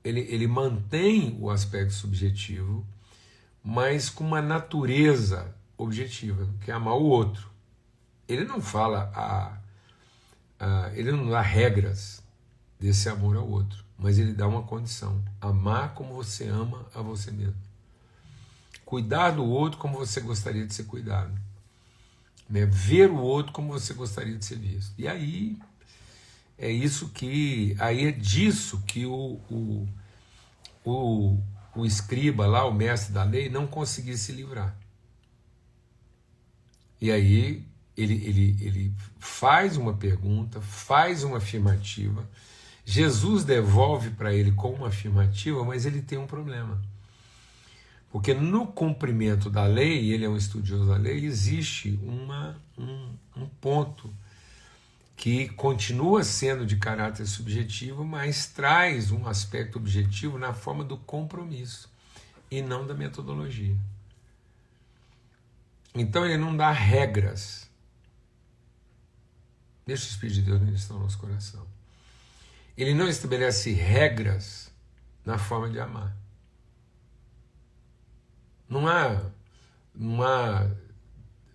ele, 0.03 0.21
ele 0.21 0.47
mantém 0.47 1.35
o 1.39 1.49
aspecto 1.49 1.93
subjetivo, 1.93 2.85
mas 3.63 4.07
com 4.09 4.23
uma 4.23 4.41
natureza 4.41 5.53
objetiva, 5.75 6.47
que 6.61 6.69
é 6.69 6.73
amar 6.73 6.93
o 6.93 7.03
outro. 7.03 7.49
Ele 8.27 8.45
não 8.45 8.61
fala 8.61 9.11
a, 9.15 9.57
a 10.59 10.91
ele 10.93 11.11
não 11.11 11.27
dá 11.29 11.41
regras 11.41 12.23
desse 12.79 13.09
amor 13.09 13.35
ao 13.35 13.49
outro, 13.49 13.83
mas 13.97 14.19
ele 14.19 14.33
dá 14.33 14.47
uma 14.47 14.63
condição: 14.63 15.23
amar 15.41 15.95
como 15.95 16.13
você 16.13 16.47
ama 16.47 16.85
a 16.93 17.01
você 17.01 17.31
mesmo. 17.31 17.66
Cuidar 18.87 19.31
do 19.31 19.43
outro 19.43 19.77
como 19.77 19.97
você 19.97 20.21
gostaria 20.21 20.65
de 20.65 20.73
ser 20.73 20.85
cuidado. 20.85 21.37
Né? 22.49 22.65
Ver 22.65 23.11
o 23.11 23.17
outro 23.17 23.51
como 23.51 23.67
você 23.67 23.93
gostaria 23.93 24.37
de 24.37 24.45
ser 24.45 24.57
visto. 24.57 24.93
E 24.97 25.09
aí 25.09 25.59
é 26.57 26.71
isso 26.71 27.09
que. 27.09 27.75
Aí 27.79 28.05
é 28.05 28.11
disso 28.13 28.81
que 28.87 29.05
o, 29.05 29.41
o, 29.51 29.89
o, 30.85 31.37
o 31.75 31.85
escriba 31.85 32.47
lá, 32.47 32.63
o 32.63 32.73
mestre 32.73 33.13
da 33.13 33.25
lei, 33.25 33.49
não 33.49 33.67
conseguia 33.67 34.15
se 34.15 34.31
livrar. 34.31 34.73
E 37.01 37.11
aí 37.11 37.65
ele, 37.97 38.13
ele, 38.25 38.57
ele 38.61 38.93
faz 39.19 39.75
uma 39.75 39.93
pergunta, 39.95 40.61
faz 40.61 41.25
uma 41.25 41.39
afirmativa. 41.39 42.25
Jesus 42.85 43.43
devolve 43.43 44.11
para 44.11 44.33
ele 44.33 44.53
com 44.53 44.71
uma 44.71 44.87
afirmativa, 44.87 45.61
mas 45.65 45.85
ele 45.85 46.01
tem 46.01 46.17
um 46.17 46.25
problema. 46.25 46.81
Porque 48.17 48.33
no 48.33 48.65
cumprimento 48.65 49.47
da 49.47 49.67
lei, 49.67 50.11
ele 50.11 50.25
é 50.25 50.27
um 50.27 50.35
estudioso 50.35 50.87
da 50.87 50.97
lei, 50.97 51.23
existe 51.23 51.99
uma, 52.01 52.59
um, 52.75 53.15
um 53.35 53.47
ponto 53.61 54.11
que 55.15 55.49
continua 55.49 56.23
sendo 56.23 56.65
de 56.65 56.77
caráter 56.77 57.27
subjetivo, 57.27 58.03
mas 58.03 58.47
traz 58.47 59.11
um 59.11 59.27
aspecto 59.27 59.77
objetivo 59.77 60.39
na 60.39 60.51
forma 60.51 60.83
do 60.83 60.97
compromisso 60.97 61.91
e 62.49 62.59
não 62.59 62.87
da 62.87 62.95
metodologia. 62.95 63.77
Então 65.93 66.25
ele 66.25 66.37
não 66.37 66.57
dá 66.57 66.71
regras. 66.71 67.69
Deixa 69.85 70.05
o 70.05 70.09
Espírito 70.09 70.37
de 70.37 70.41
Deus 70.41 70.59
ministrar 70.59 70.97
no 70.97 71.03
nosso 71.03 71.19
coração. 71.19 71.67
Ele 72.75 72.95
não 72.95 73.07
estabelece 73.07 73.73
regras 73.73 74.71
na 75.23 75.37
forma 75.37 75.69
de 75.69 75.79
amar. 75.79 76.17
Não 78.69 78.87
há, 78.87 79.21
não 79.95 80.21
há 80.21 80.69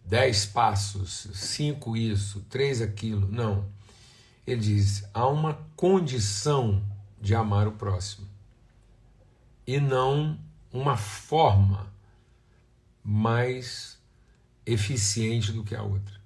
dez 0.05 0.47
passos, 0.47 1.29
cinco 1.35 1.97
isso, 1.97 2.41
três 2.49 2.81
aquilo. 2.81 3.29
Não. 3.31 3.67
Ele 4.47 4.61
diz: 4.61 5.05
há 5.13 5.27
uma 5.27 5.55
condição 5.77 6.83
de 7.21 7.35
amar 7.35 7.69
o 7.69 7.73
próximo 7.73 8.27
e 9.67 9.79
não 9.79 10.39
uma 10.73 10.97
forma 10.97 11.93
mais 13.05 13.99
eficiente 14.67 15.53
do 15.53 15.65
que 15.65 15.75
a 15.75 15.83
outra. 15.83 16.21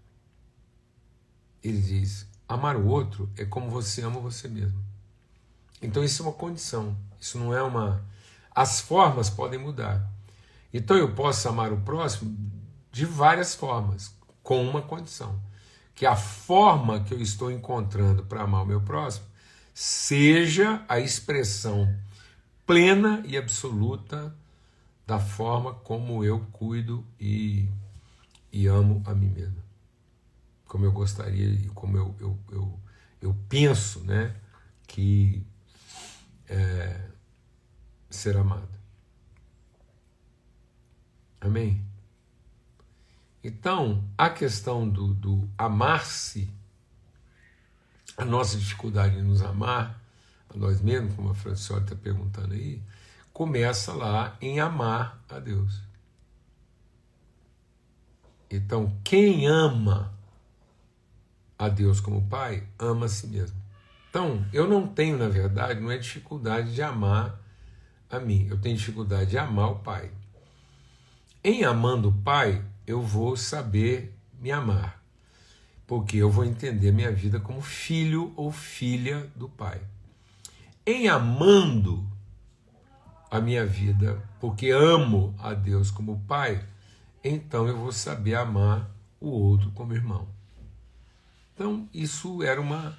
Ele 1.62 1.80
diz: 1.80 2.26
amar 2.48 2.76
o 2.76 2.86
outro 2.86 3.30
é 3.36 3.44
como 3.44 3.70
você 3.70 4.02
ama 4.02 4.20
você 4.20 4.48
mesmo. 4.48 4.84
Então 5.82 6.02
isso 6.02 6.22
é 6.22 6.26
uma 6.26 6.32
condição, 6.32 6.96
isso 7.20 7.38
não 7.38 7.54
é 7.54 7.62
uma. 7.62 8.04
As 8.54 8.80
formas 8.80 9.28
podem 9.28 9.58
mudar. 9.58 10.15
Então 10.76 10.94
eu 10.94 11.14
posso 11.14 11.48
amar 11.48 11.72
o 11.72 11.80
próximo 11.80 12.36
de 12.92 13.06
várias 13.06 13.54
formas, 13.54 14.14
com 14.42 14.62
uma 14.62 14.82
condição: 14.82 15.40
que 15.94 16.04
a 16.04 16.14
forma 16.14 17.02
que 17.02 17.14
eu 17.14 17.20
estou 17.20 17.50
encontrando 17.50 18.22
para 18.24 18.42
amar 18.42 18.62
o 18.62 18.66
meu 18.66 18.82
próximo 18.82 19.26
seja 19.72 20.84
a 20.86 21.00
expressão 21.00 21.98
plena 22.66 23.22
e 23.26 23.38
absoluta 23.38 24.36
da 25.06 25.18
forma 25.18 25.72
como 25.72 26.22
eu 26.22 26.40
cuido 26.52 27.06
e, 27.18 27.70
e 28.52 28.66
amo 28.66 29.02
a 29.06 29.14
mim 29.14 29.30
mesmo. 29.30 29.62
Como 30.66 30.84
eu 30.84 30.92
gostaria 30.92 31.48
e 31.48 31.68
como 31.70 31.96
eu, 31.96 32.14
eu, 32.20 32.38
eu, 32.50 32.80
eu 33.22 33.36
penso 33.48 34.00
né, 34.00 34.34
que 34.86 35.46
é, 36.48 37.00
ser 38.10 38.36
amado. 38.36 38.75
Amém? 41.46 41.80
Então, 43.42 44.02
a 44.18 44.28
questão 44.28 44.88
do, 44.88 45.14
do 45.14 45.48
amar-se, 45.56 46.50
a 48.16 48.24
nossa 48.24 48.58
dificuldade 48.58 49.16
em 49.16 49.22
nos 49.22 49.40
amar, 49.42 50.02
a 50.52 50.56
nós 50.58 50.80
mesmos, 50.80 51.14
como 51.14 51.30
a 51.30 51.34
Francioli 51.34 51.84
está 51.84 51.94
perguntando 51.94 52.54
aí, 52.54 52.82
começa 53.32 53.92
lá 53.92 54.36
em 54.40 54.58
amar 54.58 55.22
a 55.28 55.38
Deus. 55.38 55.80
Então, 58.50 58.98
quem 59.04 59.46
ama 59.46 60.12
a 61.56 61.68
Deus 61.68 62.00
como 62.00 62.26
Pai, 62.28 62.66
ama 62.76 63.06
a 63.06 63.08
si 63.08 63.28
mesmo. 63.28 63.56
Então, 64.10 64.44
eu 64.52 64.66
não 64.66 64.88
tenho, 64.88 65.16
na 65.16 65.28
verdade, 65.28 65.78
não 65.78 65.92
é 65.92 65.98
dificuldade 65.98 66.74
de 66.74 66.82
amar 66.82 67.40
a 68.10 68.18
mim, 68.18 68.48
eu 68.50 68.60
tenho 68.60 68.76
dificuldade 68.76 69.30
de 69.30 69.38
amar 69.38 69.70
o 69.70 69.78
Pai. 69.78 70.10
Em 71.48 71.62
amando 71.62 72.08
o 72.08 72.12
Pai, 72.12 72.60
eu 72.84 73.00
vou 73.00 73.36
saber 73.36 74.18
me 74.40 74.50
amar, 74.50 75.00
porque 75.86 76.16
eu 76.16 76.28
vou 76.28 76.44
entender 76.44 76.90
minha 76.90 77.12
vida 77.12 77.38
como 77.38 77.62
filho 77.62 78.32
ou 78.34 78.50
filha 78.50 79.30
do 79.36 79.48
Pai. 79.48 79.80
Em 80.84 81.06
amando 81.06 82.04
a 83.30 83.40
minha 83.40 83.64
vida, 83.64 84.20
porque 84.40 84.70
amo 84.70 85.36
a 85.38 85.54
Deus 85.54 85.88
como 85.88 86.20
Pai, 86.26 86.66
então 87.22 87.68
eu 87.68 87.78
vou 87.78 87.92
saber 87.92 88.34
amar 88.34 88.90
o 89.20 89.28
outro 89.28 89.70
como 89.70 89.94
irmão. 89.94 90.26
Então, 91.54 91.88
isso 91.94 92.42
era 92.42 92.60
uma 92.60 92.98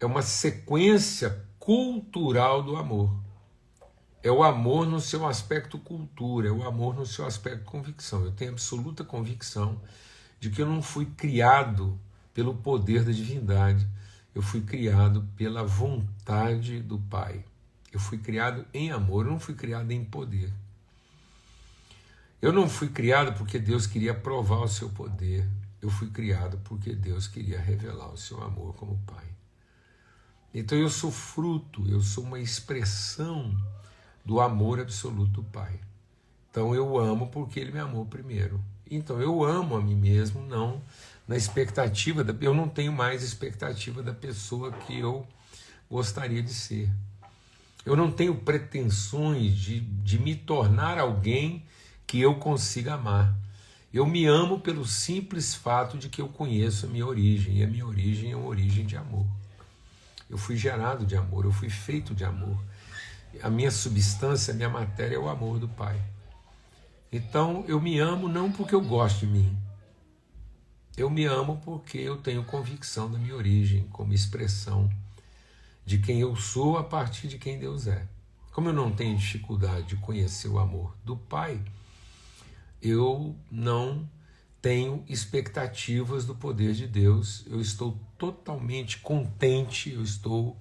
é 0.00 0.04
uma 0.04 0.22
sequência 0.22 1.46
cultural 1.60 2.60
do 2.60 2.74
amor. 2.74 3.27
É 4.22 4.30
o 4.30 4.42
amor 4.42 4.86
no 4.86 5.00
seu 5.00 5.26
aspecto 5.26 5.78
cultura, 5.78 6.48
é 6.48 6.50
o 6.50 6.66
amor 6.66 6.94
no 6.94 7.06
seu 7.06 7.24
aspecto 7.24 7.64
convicção. 7.64 8.24
Eu 8.24 8.32
tenho 8.32 8.50
absoluta 8.50 9.04
convicção 9.04 9.80
de 10.40 10.50
que 10.50 10.60
eu 10.60 10.66
não 10.66 10.82
fui 10.82 11.06
criado 11.06 11.98
pelo 12.34 12.54
poder 12.54 13.04
da 13.04 13.12
divindade, 13.12 13.86
eu 14.34 14.42
fui 14.42 14.60
criado 14.60 15.26
pela 15.36 15.64
vontade 15.64 16.80
do 16.80 16.98
Pai. 16.98 17.44
Eu 17.92 17.98
fui 17.98 18.18
criado 18.18 18.66
em 18.72 18.90
amor, 18.90 19.26
eu 19.26 19.32
não 19.32 19.40
fui 19.40 19.54
criado 19.54 19.90
em 19.90 20.04
poder. 20.04 20.52
Eu 22.40 22.52
não 22.52 22.68
fui 22.68 22.88
criado 22.88 23.36
porque 23.36 23.58
Deus 23.58 23.86
queria 23.86 24.14
provar 24.14 24.60
o 24.60 24.68
seu 24.68 24.88
poder. 24.90 25.48
Eu 25.80 25.90
fui 25.90 26.10
criado 26.10 26.58
porque 26.64 26.94
Deus 26.94 27.26
queria 27.26 27.58
revelar 27.58 28.12
o 28.12 28.16
seu 28.16 28.42
amor 28.42 28.74
como 28.74 29.00
Pai. 29.06 29.24
Então 30.52 30.78
eu 30.78 30.88
sou 30.88 31.10
fruto, 31.10 31.88
eu 31.88 32.00
sou 32.00 32.24
uma 32.24 32.38
expressão 32.38 33.56
do 34.24 34.40
amor 34.40 34.80
absoluto 34.80 35.30
do 35.30 35.42
Pai. 35.44 35.80
Então 36.50 36.74
eu 36.74 36.98
amo 36.98 37.28
porque 37.28 37.60
Ele 37.60 37.72
me 37.72 37.78
amou 37.78 38.04
primeiro. 38.06 38.62
Então 38.90 39.20
eu 39.20 39.44
amo 39.44 39.76
a 39.76 39.80
mim 39.80 39.94
mesmo, 39.94 40.42
não 40.42 40.82
na 41.28 41.36
expectativa, 41.36 42.24
da, 42.24 42.34
eu 42.40 42.54
não 42.54 42.66
tenho 42.66 42.90
mais 42.90 43.22
expectativa 43.22 44.02
da 44.02 44.14
pessoa 44.14 44.72
que 44.72 44.98
eu 44.98 45.26
gostaria 45.90 46.42
de 46.42 46.54
ser. 46.54 46.90
Eu 47.84 47.94
não 47.94 48.10
tenho 48.10 48.34
pretensões 48.34 49.54
de, 49.54 49.80
de 49.80 50.18
me 50.18 50.34
tornar 50.34 50.98
alguém 50.98 51.66
que 52.06 52.18
eu 52.18 52.36
consiga 52.36 52.94
amar. 52.94 53.36
Eu 53.92 54.06
me 54.06 54.24
amo 54.24 54.60
pelo 54.60 54.86
simples 54.86 55.54
fato 55.54 55.98
de 55.98 56.08
que 56.08 56.20
eu 56.20 56.28
conheço 56.28 56.86
a 56.86 56.88
minha 56.88 57.06
origem, 57.06 57.58
e 57.58 57.62
a 57.62 57.66
minha 57.66 57.86
origem 57.86 58.32
é 58.32 58.36
uma 58.36 58.48
origem 58.48 58.86
de 58.86 58.96
amor. 58.96 59.26
Eu 60.30 60.38
fui 60.38 60.56
gerado 60.56 61.04
de 61.04 61.14
amor, 61.14 61.44
eu 61.44 61.52
fui 61.52 61.68
feito 61.68 62.14
de 62.14 62.24
amor 62.24 62.58
a 63.42 63.50
minha 63.50 63.70
substância, 63.70 64.52
a 64.52 64.56
minha 64.56 64.68
matéria 64.68 65.16
é 65.16 65.18
o 65.18 65.28
amor 65.28 65.58
do 65.58 65.68
Pai. 65.68 66.00
Então 67.10 67.64
eu 67.66 67.80
me 67.80 67.98
amo 67.98 68.28
não 68.28 68.52
porque 68.52 68.74
eu 68.74 68.80
gosto 68.80 69.20
de 69.20 69.26
mim. 69.26 69.56
Eu 70.96 71.08
me 71.08 71.24
amo 71.24 71.60
porque 71.64 71.98
eu 71.98 72.16
tenho 72.16 72.44
convicção 72.44 73.10
da 73.10 73.18
minha 73.18 73.36
origem 73.36 73.86
como 73.92 74.12
expressão 74.12 74.90
de 75.86 75.98
quem 75.98 76.20
eu 76.20 76.34
sou 76.36 76.76
a 76.76 76.84
partir 76.84 77.28
de 77.28 77.38
quem 77.38 77.58
Deus 77.58 77.86
é. 77.86 78.06
Como 78.52 78.68
eu 78.68 78.72
não 78.72 78.90
tenho 78.90 79.16
dificuldade 79.16 79.86
de 79.86 79.96
conhecer 79.96 80.48
o 80.48 80.58
amor 80.58 80.94
do 81.04 81.16
Pai, 81.16 81.62
eu 82.82 83.34
não 83.50 84.08
tenho 84.60 85.04
expectativas 85.08 86.24
do 86.24 86.34
poder 86.34 86.74
de 86.74 86.86
Deus. 86.86 87.44
Eu 87.46 87.60
estou 87.60 87.98
totalmente 88.18 88.98
contente, 88.98 89.92
eu 89.92 90.02
estou 90.02 90.58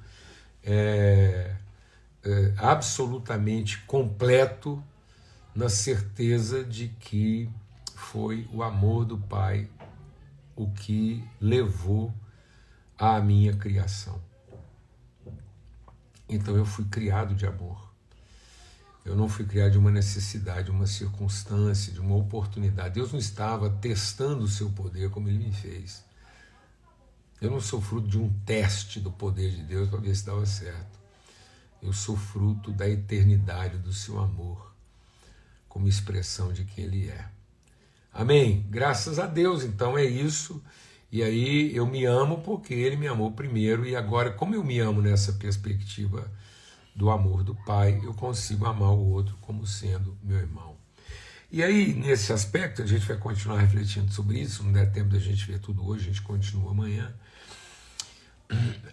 é, 0.64 1.56
é, 2.24 2.54
absolutamente 2.58 3.80
completo 3.82 4.84
na 5.56 5.70
certeza 5.70 6.64
de 6.64 6.90
que 6.90 7.50
foi 7.96 8.48
o 8.54 8.62
amor 8.62 9.06
do 9.06 9.18
Pai 9.18 9.70
o 10.56 10.70
que 10.72 11.24
levou 11.40 12.14
à 12.98 13.20
minha 13.22 13.56
criação. 13.56 14.20
Então 16.28 16.56
eu 16.58 16.66
fui 16.66 16.86
criado 16.86 17.36
de 17.36 17.46
amor. 17.46 17.88
Eu 19.06 19.16
não 19.16 19.30
fui 19.30 19.46
criado 19.46 19.72
de 19.72 19.78
uma 19.78 19.92
necessidade, 19.92 20.66
de 20.66 20.72
uma 20.72 20.86
circunstância, 20.86 21.94
de 21.94 22.02
uma 22.02 22.16
oportunidade. 22.16 22.96
Deus 22.96 23.14
não 23.14 23.20
estava 23.20 23.70
testando 23.70 24.44
o 24.44 24.50
seu 24.50 24.70
poder 24.72 25.10
como 25.10 25.30
ele 25.30 25.38
me 25.38 25.54
fez. 25.54 26.04
Eu 27.40 27.52
não 27.52 27.62
sou 27.62 27.80
fruto 27.80 28.08
de 28.08 28.18
um 28.18 28.30
teste 28.46 29.00
do 29.00 29.12
poder 29.12 29.52
de 29.52 29.64
Deus 29.64 29.90
para 29.90 30.00
ver 30.00 30.16
se 30.16 30.26
dava 30.26 30.46
certo. 30.46 30.97
Eu 31.82 31.94
sou 31.94 32.18
fruto 32.18 32.72
da 32.72 32.90
eternidade 32.90 33.78
do 33.78 33.94
seu 33.94 34.20
amor, 34.20 34.74
como 35.70 35.88
expressão 35.88 36.52
de 36.52 36.66
quem 36.66 36.86
ele 36.86 37.10
é. 37.10 37.26
Amém? 38.12 38.66
Graças 38.70 39.20
a 39.20 39.28
Deus, 39.28 39.64
então 39.64 39.98
é 39.98 40.04
isso. 40.04 40.62
E 41.12 41.24
aí 41.24 41.76
eu 41.76 41.86
me 41.86 42.04
amo 42.04 42.42
porque 42.42 42.74
ele 42.74 42.98
me 42.98 43.08
amou 43.08 43.32
primeiro, 43.32 43.86
e 43.86 43.96
agora, 43.96 44.32
como 44.32 44.56
eu 44.56 44.64
me 44.64 44.80
amo 44.80 45.02
nessa 45.02 45.34
perspectiva 45.34 46.30
do 46.96 47.10
amor 47.12 47.44
do 47.44 47.56
Pai, 47.56 48.02
eu 48.04 48.14
consigo 48.14 48.66
amar 48.66 48.92
o 48.92 49.12
outro 49.12 49.38
como 49.40 49.66
sendo 49.68 50.18
meu 50.24 50.38
irmão. 50.38 50.76
E 51.50 51.64
aí, 51.64 51.94
nesse 51.94 52.34
aspecto, 52.34 52.82
a 52.82 52.86
gente 52.86 53.08
vai 53.08 53.16
continuar 53.18 53.60
refletindo 53.60 54.12
sobre 54.12 54.42
isso. 54.42 54.64
Não 54.64 54.74
der 54.74 54.92
tempo 54.92 55.10
da 55.10 55.20
gente 55.20 55.46
ver 55.46 55.60
tudo 55.60 55.88
hoje, 55.88 56.04
a 56.04 56.08
gente 56.08 56.22
continua 56.22 56.72
amanhã. 56.72 57.14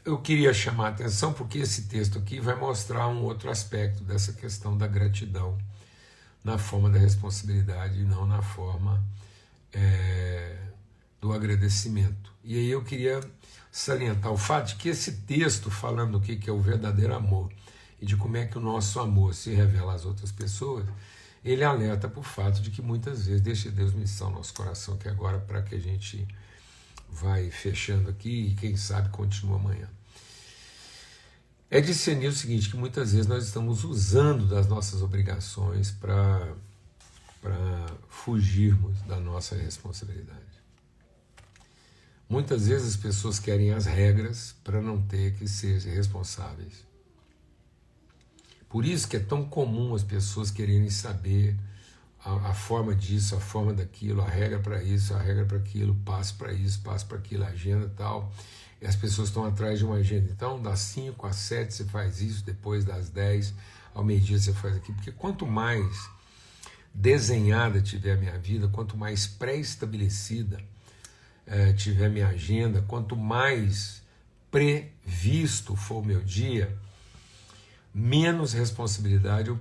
Eu 0.04 0.18
queria 0.18 0.52
chamar 0.52 0.86
a 0.86 0.90
atenção 0.90 1.32
porque 1.32 1.58
esse 1.58 1.82
texto 1.82 2.18
aqui 2.18 2.40
vai 2.40 2.54
mostrar 2.54 3.08
um 3.08 3.22
outro 3.22 3.50
aspecto 3.50 4.02
dessa 4.04 4.32
questão 4.32 4.76
da 4.76 4.86
gratidão 4.86 5.56
na 6.42 6.58
forma 6.58 6.90
da 6.90 6.98
responsabilidade 6.98 8.00
e 8.00 8.04
não 8.04 8.26
na 8.26 8.42
forma 8.42 9.02
é, 9.72 10.58
do 11.20 11.32
agradecimento. 11.32 12.32
E 12.44 12.58
aí 12.58 12.70
eu 12.70 12.84
queria 12.84 13.20
salientar 13.72 14.30
o 14.30 14.36
fato 14.36 14.68
de 14.68 14.74
que 14.76 14.90
esse 14.90 15.12
texto, 15.22 15.70
falando 15.70 16.18
do 16.18 16.20
que 16.20 16.48
é 16.48 16.52
o 16.52 16.60
verdadeiro 16.60 17.14
amor 17.14 17.50
e 18.00 18.04
de 18.04 18.16
como 18.16 18.36
é 18.36 18.44
que 18.44 18.58
o 18.58 18.60
nosso 18.60 19.00
amor 19.00 19.34
se 19.34 19.54
revela 19.54 19.94
às 19.94 20.04
outras 20.04 20.30
pessoas, 20.30 20.86
ele 21.42 21.64
alerta 21.64 22.08
para 22.08 22.20
o 22.20 22.22
fato 22.22 22.60
de 22.60 22.70
que 22.70 22.82
muitas 22.82 23.26
vezes, 23.26 23.40
deixa 23.40 23.70
Deus 23.70 23.92
missão 23.92 24.30
no 24.30 24.36
nosso 24.36 24.52
coração, 24.54 24.96
que 24.96 25.08
agora 25.08 25.38
para 25.38 25.62
que 25.62 25.74
a 25.74 25.80
gente 25.80 26.26
vai 27.14 27.50
fechando 27.50 28.10
aqui 28.10 28.48
e 28.48 28.54
quem 28.54 28.76
sabe 28.76 29.08
continua 29.10 29.56
amanhã. 29.56 29.88
É 31.70 31.80
discernir 31.80 32.26
o 32.26 32.32
seguinte, 32.32 32.68
que 32.68 32.76
muitas 32.76 33.12
vezes 33.12 33.26
nós 33.26 33.44
estamos 33.44 33.84
usando 33.84 34.46
das 34.46 34.66
nossas 34.66 35.00
obrigações 35.00 35.90
para 35.90 36.54
fugirmos 38.08 39.00
da 39.02 39.18
nossa 39.18 39.56
responsabilidade. 39.56 40.40
Muitas 42.28 42.66
vezes 42.66 42.94
as 42.94 42.96
pessoas 42.96 43.38
querem 43.38 43.72
as 43.72 43.86
regras 43.86 44.54
para 44.64 44.80
não 44.80 45.00
ter 45.02 45.34
que 45.34 45.46
ser 45.46 45.78
responsáveis. 45.80 46.84
Por 48.68 48.84
isso 48.84 49.06
que 49.06 49.16
é 49.16 49.20
tão 49.20 49.44
comum 49.44 49.94
as 49.94 50.02
pessoas 50.02 50.50
quererem 50.50 50.90
saber 50.90 51.56
a, 52.24 52.50
a 52.50 52.54
forma 52.54 52.94
disso, 52.94 53.36
a 53.36 53.40
forma 53.40 53.74
daquilo, 53.74 54.22
a 54.22 54.28
regra 54.28 54.58
para 54.58 54.82
isso, 54.82 55.14
a 55.14 55.18
regra 55.18 55.44
para 55.44 55.58
aquilo, 55.58 55.94
passo 55.96 56.34
para 56.36 56.52
isso, 56.52 56.80
passo 56.80 57.06
para 57.06 57.18
aquilo, 57.18 57.44
agenda 57.44 57.92
tal. 57.96 58.32
E 58.80 58.86
as 58.86 58.96
pessoas 58.96 59.28
estão 59.28 59.44
atrás 59.44 59.78
de 59.78 59.84
uma 59.84 59.96
agenda. 59.96 60.28
Então, 60.30 60.60
das 60.60 60.80
5 60.80 61.26
às 61.26 61.36
7 61.36 61.74
você 61.74 61.84
faz 61.84 62.20
isso, 62.20 62.44
depois 62.44 62.84
das 62.84 63.10
10 63.10 63.54
ao 63.94 64.02
meio-dia 64.02 64.38
você 64.38 64.52
faz 64.52 64.76
aquilo. 64.76 64.96
Porque 64.96 65.12
quanto 65.12 65.46
mais 65.46 66.08
desenhada 66.92 67.80
tiver 67.80 68.12
a 68.12 68.16
minha 68.16 68.38
vida, 68.38 68.68
quanto 68.68 68.96
mais 68.96 69.26
pré-estabelecida 69.26 70.58
é, 71.46 71.72
tiver 71.72 72.08
minha 72.08 72.28
agenda, 72.28 72.82
quanto 72.82 73.16
mais 73.16 74.02
previsto 74.50 75.74
for 75.74 75.96
o 75.98 76.04
meu 76.04 76.22
dia, 76.22 76.76
menos 77.92 78.52
responsabilidade 78.52 79.48
eu, 79.48 79.58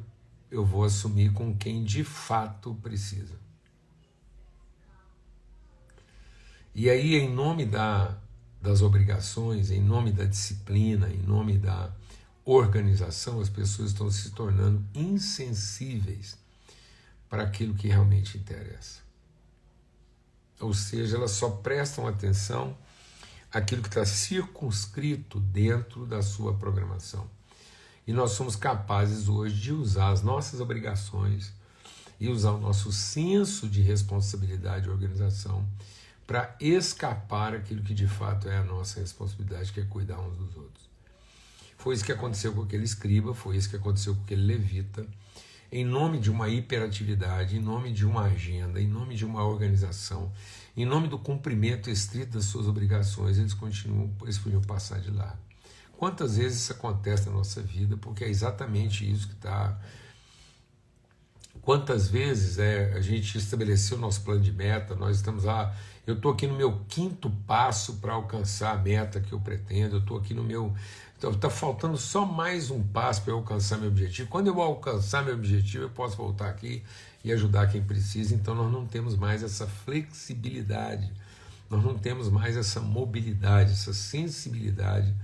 eu 0.54 0.66
vou 0.66 0.84
assumir 0.84 1.34
com 1.34 1.56
quem 1.56 1.84
de 1.84 2.04
fato 2.04 2.74
precisa. 2.76 3.34
E 6.76 6.90
aí, 6.90 7.16
em 7.16 7.30
nome 7.30 7.66
da, 7.66 8.18
das 8.62 8.82
obrigações, 8.82 9.70
em 9.72 9.82
nome 9.82 10.12
da 10.12 10.26
disciplina, 10.26 11.10
em 11.10 11.22
nome 11.22 11.58
da 11.58 11.92
organização, 12.46 13.40
as 13.40 13.50
pessoas 13.50 13.92
estão 13.92 14.10
se 14.10 14.32
tornando 14.32 14.84
insensíveis 14.94 16.38
para 17.30 17.44
aquilo 17.44 17.74
que 17.74 17.88
realmente 17.88 18.38
interessa 18.38 19.04
ou 20.64 20.74
seja, 20.74 21.18
elas 21.18 21.32
só 21.32 21.50
prestam 21.50 22.08
atenção 22.08 22.76
àquilo 23.52 23.82
que 23.82 23.90
está 23.90 24.06
circunscrito 24.06 25.40
dentro 25.40 26.06
da 26.06 26.22
sua 26.22 26.54
programação. 26.54 27.30
E 28.06 28.14
nós 28.14 28.32
somos 28.32 28.56
capazes 28.56 29.30
hoje 29.30 29.60
de 29.60 29.72
usar 29.72 30.10
as 30.10 30.22
nossas 30.22 30.60
obrigações 30.60 31.54
e 32.20 32.30
usar 32.30 32.52
o 32.52 32.60
nosso 32.60 32.92
senso 32.92 33.68
de 33.68 33.82
responsabilidade 33.82 34.88
e 34.88 34.92
organização 34.92 35.66
para 36.26 36.56
escapar 36.60 37.54
aquilo 37.54 37.84
que 37.84 37.94
de 37.94 38.08
fato 38.08 38.48
é 38.48 38.58
a 38.58 38.64
nossa 38.64 39.00
responsabilidade, 39.00 39.72
que 39.72 39.80
é 39.80 39.84
cuidar 39.84 40.20
uns 40.20 40.38
dos 40.38 40.56
outros. 40.56 40.90
Foi 41.78 41.96
isso 41.96 42.06
que 42.06 42.12
aconteceu 42.12 42.54
com 42.54 42.62
aquele 42.62 42.84
escriba, 42.84 43.34
foi 43.34 43.58
isso 43.58 43.70
que 43.70 43.76
aconteceu 43.76 44.16
com 44.16 44.22
aquele 44.22 44.44
levita 44.44 45.06
em 45.74 45.84
nome 45.84 46.20
de 46.20 46.30
uma 46.30 46.48
hiperatividade, 46.50 47.58
em 47.58 47.60
nome 47.60 47.92
de 47.92 48.06
uma 48.06 48.26
agenda, 48.26 48.80
em 48.80 48.88
nome 48.88 49.16
de 49.16 49.26
uma 49.26 49.44
organização, 49.44 50.32
em 50.78 50.86
nome 50.86 51.08
do 51.08 51.18
cumprimento 51.18 51.90
estrito 51.90 52.34
das 52.34 52.46
suas 52.46 52.68
obrigações, 52.68 53.40
eles 53.40 53.56
continuam, 53.56 54.14
eles 54.22 54.38
podiam 54.38 54.62
passar 54.62 55.02
de 55.02 55.10
lá. 55.10 55.36
Quantas 56.04 56.36
vezes 56.36 56.64
isso 56.64 56.74
acontece 56.74 57.30
na 57.30 57.32
nossa 57.38 57.62
vida? 57.62 57.96
Porque 57.96 58.26
é 58.26 58.30
exatamente 58.30 59.10
isso 59.10 59.26
que 59.26 59.36
está. 59.36 59.80
Quantas 61.62 62.10
vezes 62.10 62.60
é, 62.60 62.92
a 62.92 63.00
gente 63.00 63.38
estabeleceu 63.38 63.98
o 63.98 64.02
nosso 64.02 64.22
plano 64.22 64.42
de 64.42 64.52
meta, 64.52 64.96
nós 64.96 65.16
estamos 65.16 65.46
lá. 65.46 65.74
Eu 66.06 66.16
estou 66.16 66.34
aqui 66.34 66.46
no 66.46 66.56
meu 66.56 66.82
quinto 66.90 67.30
passo 67.48 67.94
para 68.02 68.12
alcançar 68.12 68.74
a 68.74 68.78
meta 68.78 69.22
que 69.22 69.32
eu 69.32 69.40
pretendo, 69.40 69.96
eu 69.96 70.00
estou 70.02 70.18
aqui 70.18 70.34
no 70.34 70.44
meu 70.44 70.74
então 71.18 71.32
está 71.32 71.50
faltando 71.50 71.96
só 71.96 72.26
mais 72.26 72.70
um 72.70 72.84
passo 72.84 73.22
para 73.22 73.32
eu 73.32 73.38
alcançar 73.38 73.78
meu 73.78 73.88
objetivo. 73.88 74.28
Quando 74.28 74.48
eu 74.48 74.62
alcançar 74.62 75.24
meu 75.24 75.36
objetivo, 75.36 75.86
eu 75.86 75.90
posso 75.90 76.18
voltar 76.18 76.50
aqui 76.50 76.84
e 77.24 77.32
ajudar 77.32 77.68
quem 77.68 77.82
precisa. 77.82 78.36
Então 78.36 78.54
nós 78.54 78.70
não 78.70 78.86
temos 78.86 79.16
mais 79.16 79.42
essa 79.42 79.66
flexibilidade, 79.66 81.10
nós 81.70 81.82
não 81.82 81.98
temos 81.98 82.28
mais 82.28 82.58
essa 82.58 82.82
mobilidade, 82.82 83.72
essa 83.72 83.94
sensibilidade 83.94 85.16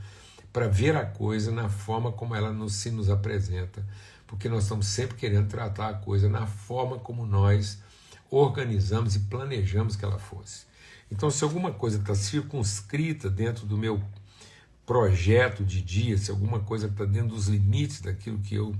para 0.52 0.68
ver 0.68 0.96
a 0.96 1.06
coisa 1.06 1.52
na 1.52 1.70
forma 1.70 2.12
como 2.12 2.36
ela 2.36 2.52
nos, 2.52 2.74
se 2.74 2.92
nos 2.92 3.10
apresenta, 3.10 3.86
porque 4.26 4.50
nós 4.50 4.64
estamos 4.64 4.88
sempre 4.88 5.16
querendo 5.16 5.48
tratar 5.48 5.90
a 5.90 5.94
coisa 5.94 6.30
na 6.30 6.48
forma 6.48 7.00
como 7.00 7.26
nós 7.26 7.80
organizamos 8.30 9.16
e 9.16 9.20
planejamos 9.22 9.96
que 9.96 10.06
ela 10.06 10.20
fosse. 10.20 10.68
Então, 11.12 11.32
se 11.32 11.44
alguma 11.44 11.72
coisa 11.72 11.98
está 11.98 12.14
circunscrita 12.14 13.30
dentro 13.30 13.66
do 13.66 13.78
meu 13.78 14.02
projeto 14.86 15.64
de 15.64 15.82
dia, 15.82 16.18
se 16.18 16.30
alguma 16.30 16.60
coisa 16.60 16.88
está 16.88 17.06
dentro 17.06 17.30
dos 17.30 17.48
limites 17.48 18.02
daquilo 18.02 18.40
que 18.40 18.56
eu 18.56 18.76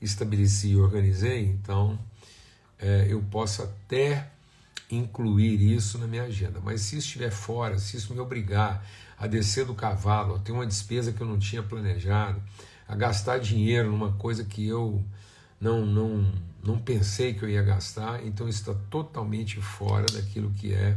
estabeleci 0.00 0.70
e 0.70 0.76
organizei, 0.76 1.44
então 1.44 1.98
é, 2.78 3.06
eu 3.08 3.22
posso 3.22 3.62
até 3.62 4.30
incluir 4.90 5.60
isso 5.60 5.98
na 5.98 6.06
minha 6.06 6.24
agenda. 6.24 6.60
Mas 6.60 6.82
se 6.82 6.96
isso 6.96 7.06
estiver 7.06 7.30
fora, 7.30 7.78
se 7.78 7.96
isso 7.96 8.12
me 8.12 8.20
obrigar 8.20 8.84
a 9.18 9.26
descer 9.26 9.64
do 9.64 9.74
cavalo, 9.74 10.36
a 10.36 10.38
ter 10.38 10.52
uma 10.52 10.66
despesa 10.66 11.12
que 11.12 11.20
eu 11.20 11.26
não 11.26 11.38
tinha 11.38 11.62
planejado, 11.62 12.42
a 12.86 12.94
gastar 12.94 13.38
dinheiro 13.38 13.90
numa 13.90 14.12
coisa 14.12 14.44
que 14.44 14.66
eu 14.66 15.04
não, 15.60 15.84
não, 15.84 16.32
não 16.62 16.78
pensei 16.78 17.34
que 17.34 17.42
eu 17.42 17.48
ia 17.48 17.62
gastar, 17.62 18.24
então 18.24 18.48
está 18.48 18.74
totalmente 18.88 19.60
fora 19.60 20.06
daquilo 20.06 20.50
que 20.52 20.72
é 20.72 20.96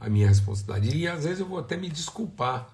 a 0.00 0.08
minha 0.08 0.28
responsabilidade. 0.28 0.96
E 0.96 1.06
às 1.06 1.24
vezes 1.24 1.40
eu 1.40 1.46
vou 1.46 1.58
até 1.58 1.76
me 1.76 1.88
desculpar 1.88 2.68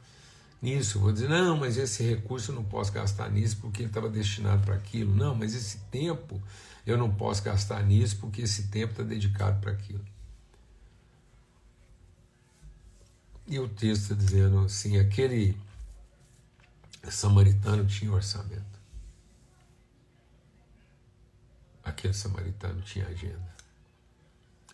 nisso. 0.60 0.98
Vou 0.98 1.12
dizer, 1.12 1.28
não, 1.28 1.56
mas 1.56 1.76
esse 1.76 2.02
recurso 2.02 2.50
eu 2.50 2.54
não 2.54 2.64
posso 2.64 2.90
gastar 2.92 3.30
nisso 3.30 3.58
porque 3.60 3.82
ele 3.82 3.88
estava 3.88 4.08
destinado 4.08 4.64
para 4.64 4.74
aquilo. 4.74 5.14
Não, 5.14 5.34
mas 5.34 5.54
esse 5.54 5.78
tempo 5.90 6.42
eu 6.86 6.96
não 6.96 7.10
posso 7.10 7.42
gastar 7.42 7.82
nisso 7.82 8.16
porque 8.16 8.42
esse 8.42 8.68
tempo 8.68 8.92
está 8.92 9.02
dedicado 9.02 9.60
para 9.60 9.72
aquilo. 9.72 10.04
E 13.46 13.58
o 13.58 13.68
texto 13.68 14.08
tá 14.08 14.14
dizendo 14.14 14.60
assim: 14.60 14.98
aquele 14.98 15.58
samaritano 17.10 17.86
tinha 17.86 18.12
orçamento. 18.12 18.74
Aquele 21.82 22.14
samaritano 22.14 22.80
tinha 22.82 23.06
agenda. 23.06 23.54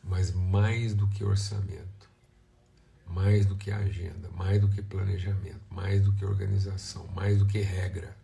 Mas 0.02 0.30
mais 0.30 0.94
do 0.94 1.08
que 1.08 1.24
orçamento, 1.24 2.08
mais 3.06 3.44
do 3.44 3.56
que 3.56 3.70
agenda, 3.70 4.30
mais 4.30 4.60
do 4.60 4.68
que 4.68 4.80
planejamento, 4.80 5.60
mais 5.68 6.02
do 6.02 6.12
que 6.12 6.24
organização, 6.24 7.06
mais 7.08 7.38
do 7.38 7.46
que 7.46 7.58
regra, 7.58 8.16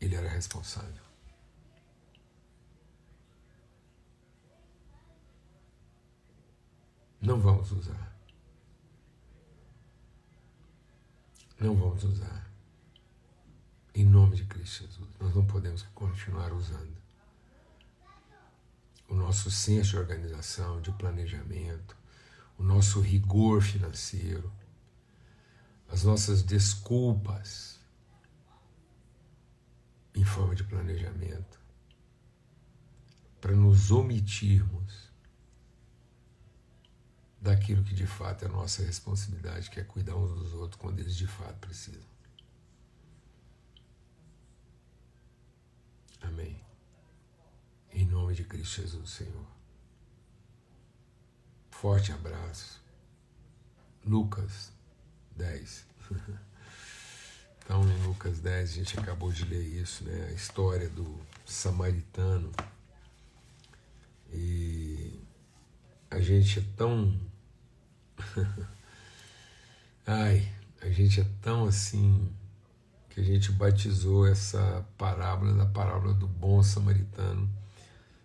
ele 0.00 0.16
era 0.16 0.28
responsável. 0.28 1.03
Não 7.24 7.40
vamos 7.40 7.72
usar. 7.72 8.14
Não 11.58 11.74
vamos 11.74 12.04
usar. 12.04 12.52
Em 13.94 14.04
nome 14.04 14.36
de 14.36 14.44
Cristo 14.44 14.82
Jesus. 14.82 15.08
Nós 15.18 15.34
não 15.34 15.46
podemos 15.46 15.80
continuar 15.94 16.52
usando. 16.52 16.94
O 19.08 19.14
nosso 19.14 19.50
senso 19.50 19.92
de 19.92 19.96
organização, 19.96 20.82
de 20.82 20.92
planejamento, 20.92 21.96
o 22.58 22.62
nosso 22.62 23.00
rigor 23.00 23.62
financeiro, 23.62 24.52
as 25.88 26.04
nossas 26.04 26.42
desculpas 26.42 27.80
em 30.14 30.24
forma 30.24 30.54
de 30.54 30.64
planejamento, 30.64 31.58
para 33.40 33.56
nos 33.56 33.90
omitirmos 33.90 35.13
daquilo 37.44 37.84
que 37.84 37.94
de 37.94 38.06
fato 38.06 38.46
é 38.46 38.48
nossa 38.48 38.82
responsabilidade, 38.82 39.70
que 39.70 39.78
é 39.78 39.84
cuidar 39.84 40.16
uns 40.16 40.32
dos 40.32 40.54
outros 40.54 40.80
quando 40.80 40.98
eles 40.98 41.14
de 41.14 41.26
fato 41.26 41.54
precisam. 41.58 42.02
Amém. 46.22 46.58
Em 47.92 48.06
nome 48.06 48.34
de 48.34 48.44
Cristo 48.44 48.80
Jesus, 48.80 49.10
Senhor. 49.10 49.46
Forte 51.70 52.12
abraço. 52.12 52.82
Lucas 54.04 54.72
10. 55.36 55.86
Então, 57.66 57.82
em 57.82 58.06
Lucas 58.06 58.40
10, 58.40 58.70
a 58.70 58.74
gente 58.74 59.00
acabou 59.00 59.32
de 59.32 59.42
ler 59.46 59.62
isso, 59.62 60.04
né? 60.04 60.26
A 60.28 60.32
história 60.32 60.86
do 60.90 61.18
samaritano. 61.46 62.52
E 64.30 65.18
a 66.10 66.20
gente 66.20 66.58
é 66.58 66.62
tão. 66.76 67.18
Ai, 70.06 70.50
a 70.80 70.88
gente 70.88 71.20
é 71.20 71.26
tão 71.40 71.64
assim 71.64 72.32
que 73.10 73.20
a 73.20 73.24
gente 73.24 73.52
batizou 73.52 74.26
essa 74.26 74.84
parábola 74.98 75.54
da 75.54 75.66
parábola 75.66 76.14
do 76.14 76.26
bom 76.26 76.62
samaritano 76.62 77.48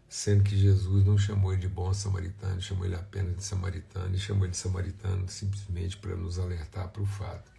sendo 0.09 0.43
que 0.43 0.57
Jesus 0.57 1.05
não 1.05 1.17
chamou 1.17 1.53
ele 1.53 1.61
de 1.61 1.67
bom 1.67 1.93
samaritano, 1.93 2.59
chamou 2.59 2.85
ele 2.85 2.95
apenas 2.95 3.37
de 3.37 3.43
samaritano 3.43 4.15
e 4.15 4.19
chamou 4.19 4.45
ele 4.45 4.51
de 4.51 4.57
samaritano 4.57 5.29
simplesmente 5.29 5.97
para 5.97 6.15
nos 6.15 6.39
alertar 6.39 6.89
para 6.89 7.03
o 7.03 7.05
fato 7.05 7.51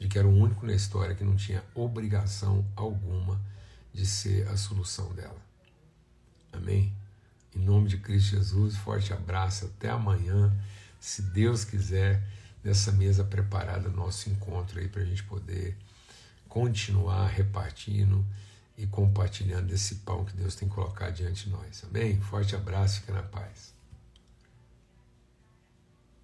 de 0.00 0.08
que 0.08 0.18
era 0.18 0.26
o 0.26 0.34
único 0.34 0.66
na 0.66 0.72
história 0.72 1.14
que 1.14 1.22
não 1.22 1.36
tinha 1.36 1.62
obrigação 1.74 2.66
alguma 2.74 3.38
de 3.92 4.06
ser 4.06 4.48
a 4.48 4.56
solução 4.56 5.12
dela. 5.12 5.36
Amém? 6.50 6.96
Em 7.54 7.60
nome 7.60 7.88
de 7.88 7.98
Cristo 7.98 8.30
Jesus, 8.30 8.74
forte 8.78 9.12
abraço, 9.12 9.66
até 9.66 9.90
amanhã, 9.90 10.50
se 11.02 11.20
Deus 11.20 11.64
quiser, 11.64 12.22
nessa 12.62 12.92
mesa 12.92 13.24
preparada, 13.24 13.88
nosso 13.88 14.30
encontro 14.30 14.78
aí 14.78 14.88
para 14.88 15.02
a 15.02 15.04
gente 15.04 15.24
poder 15.24 15.76
continuar 16.48 17.26
repartindo 17.26 18.24
e 18.78 18.86
compartilhando 18.86 19.72
esse 19.72 19.96
pão 19.96 20.24
que 20.24 20.36
Deus 20.36 20.54
tem 20.54 20.68
colocado 20.68 21.14
diante 21.14 21.46
de 21.46 21.50
nós. 21.50 21.82
Amém? 21.84 22.20
Forte 22.20 22.54
abraço, 22.54 23.00
fica 23.00 23.12
na 23.12 23.22
paz. 23.22 23.74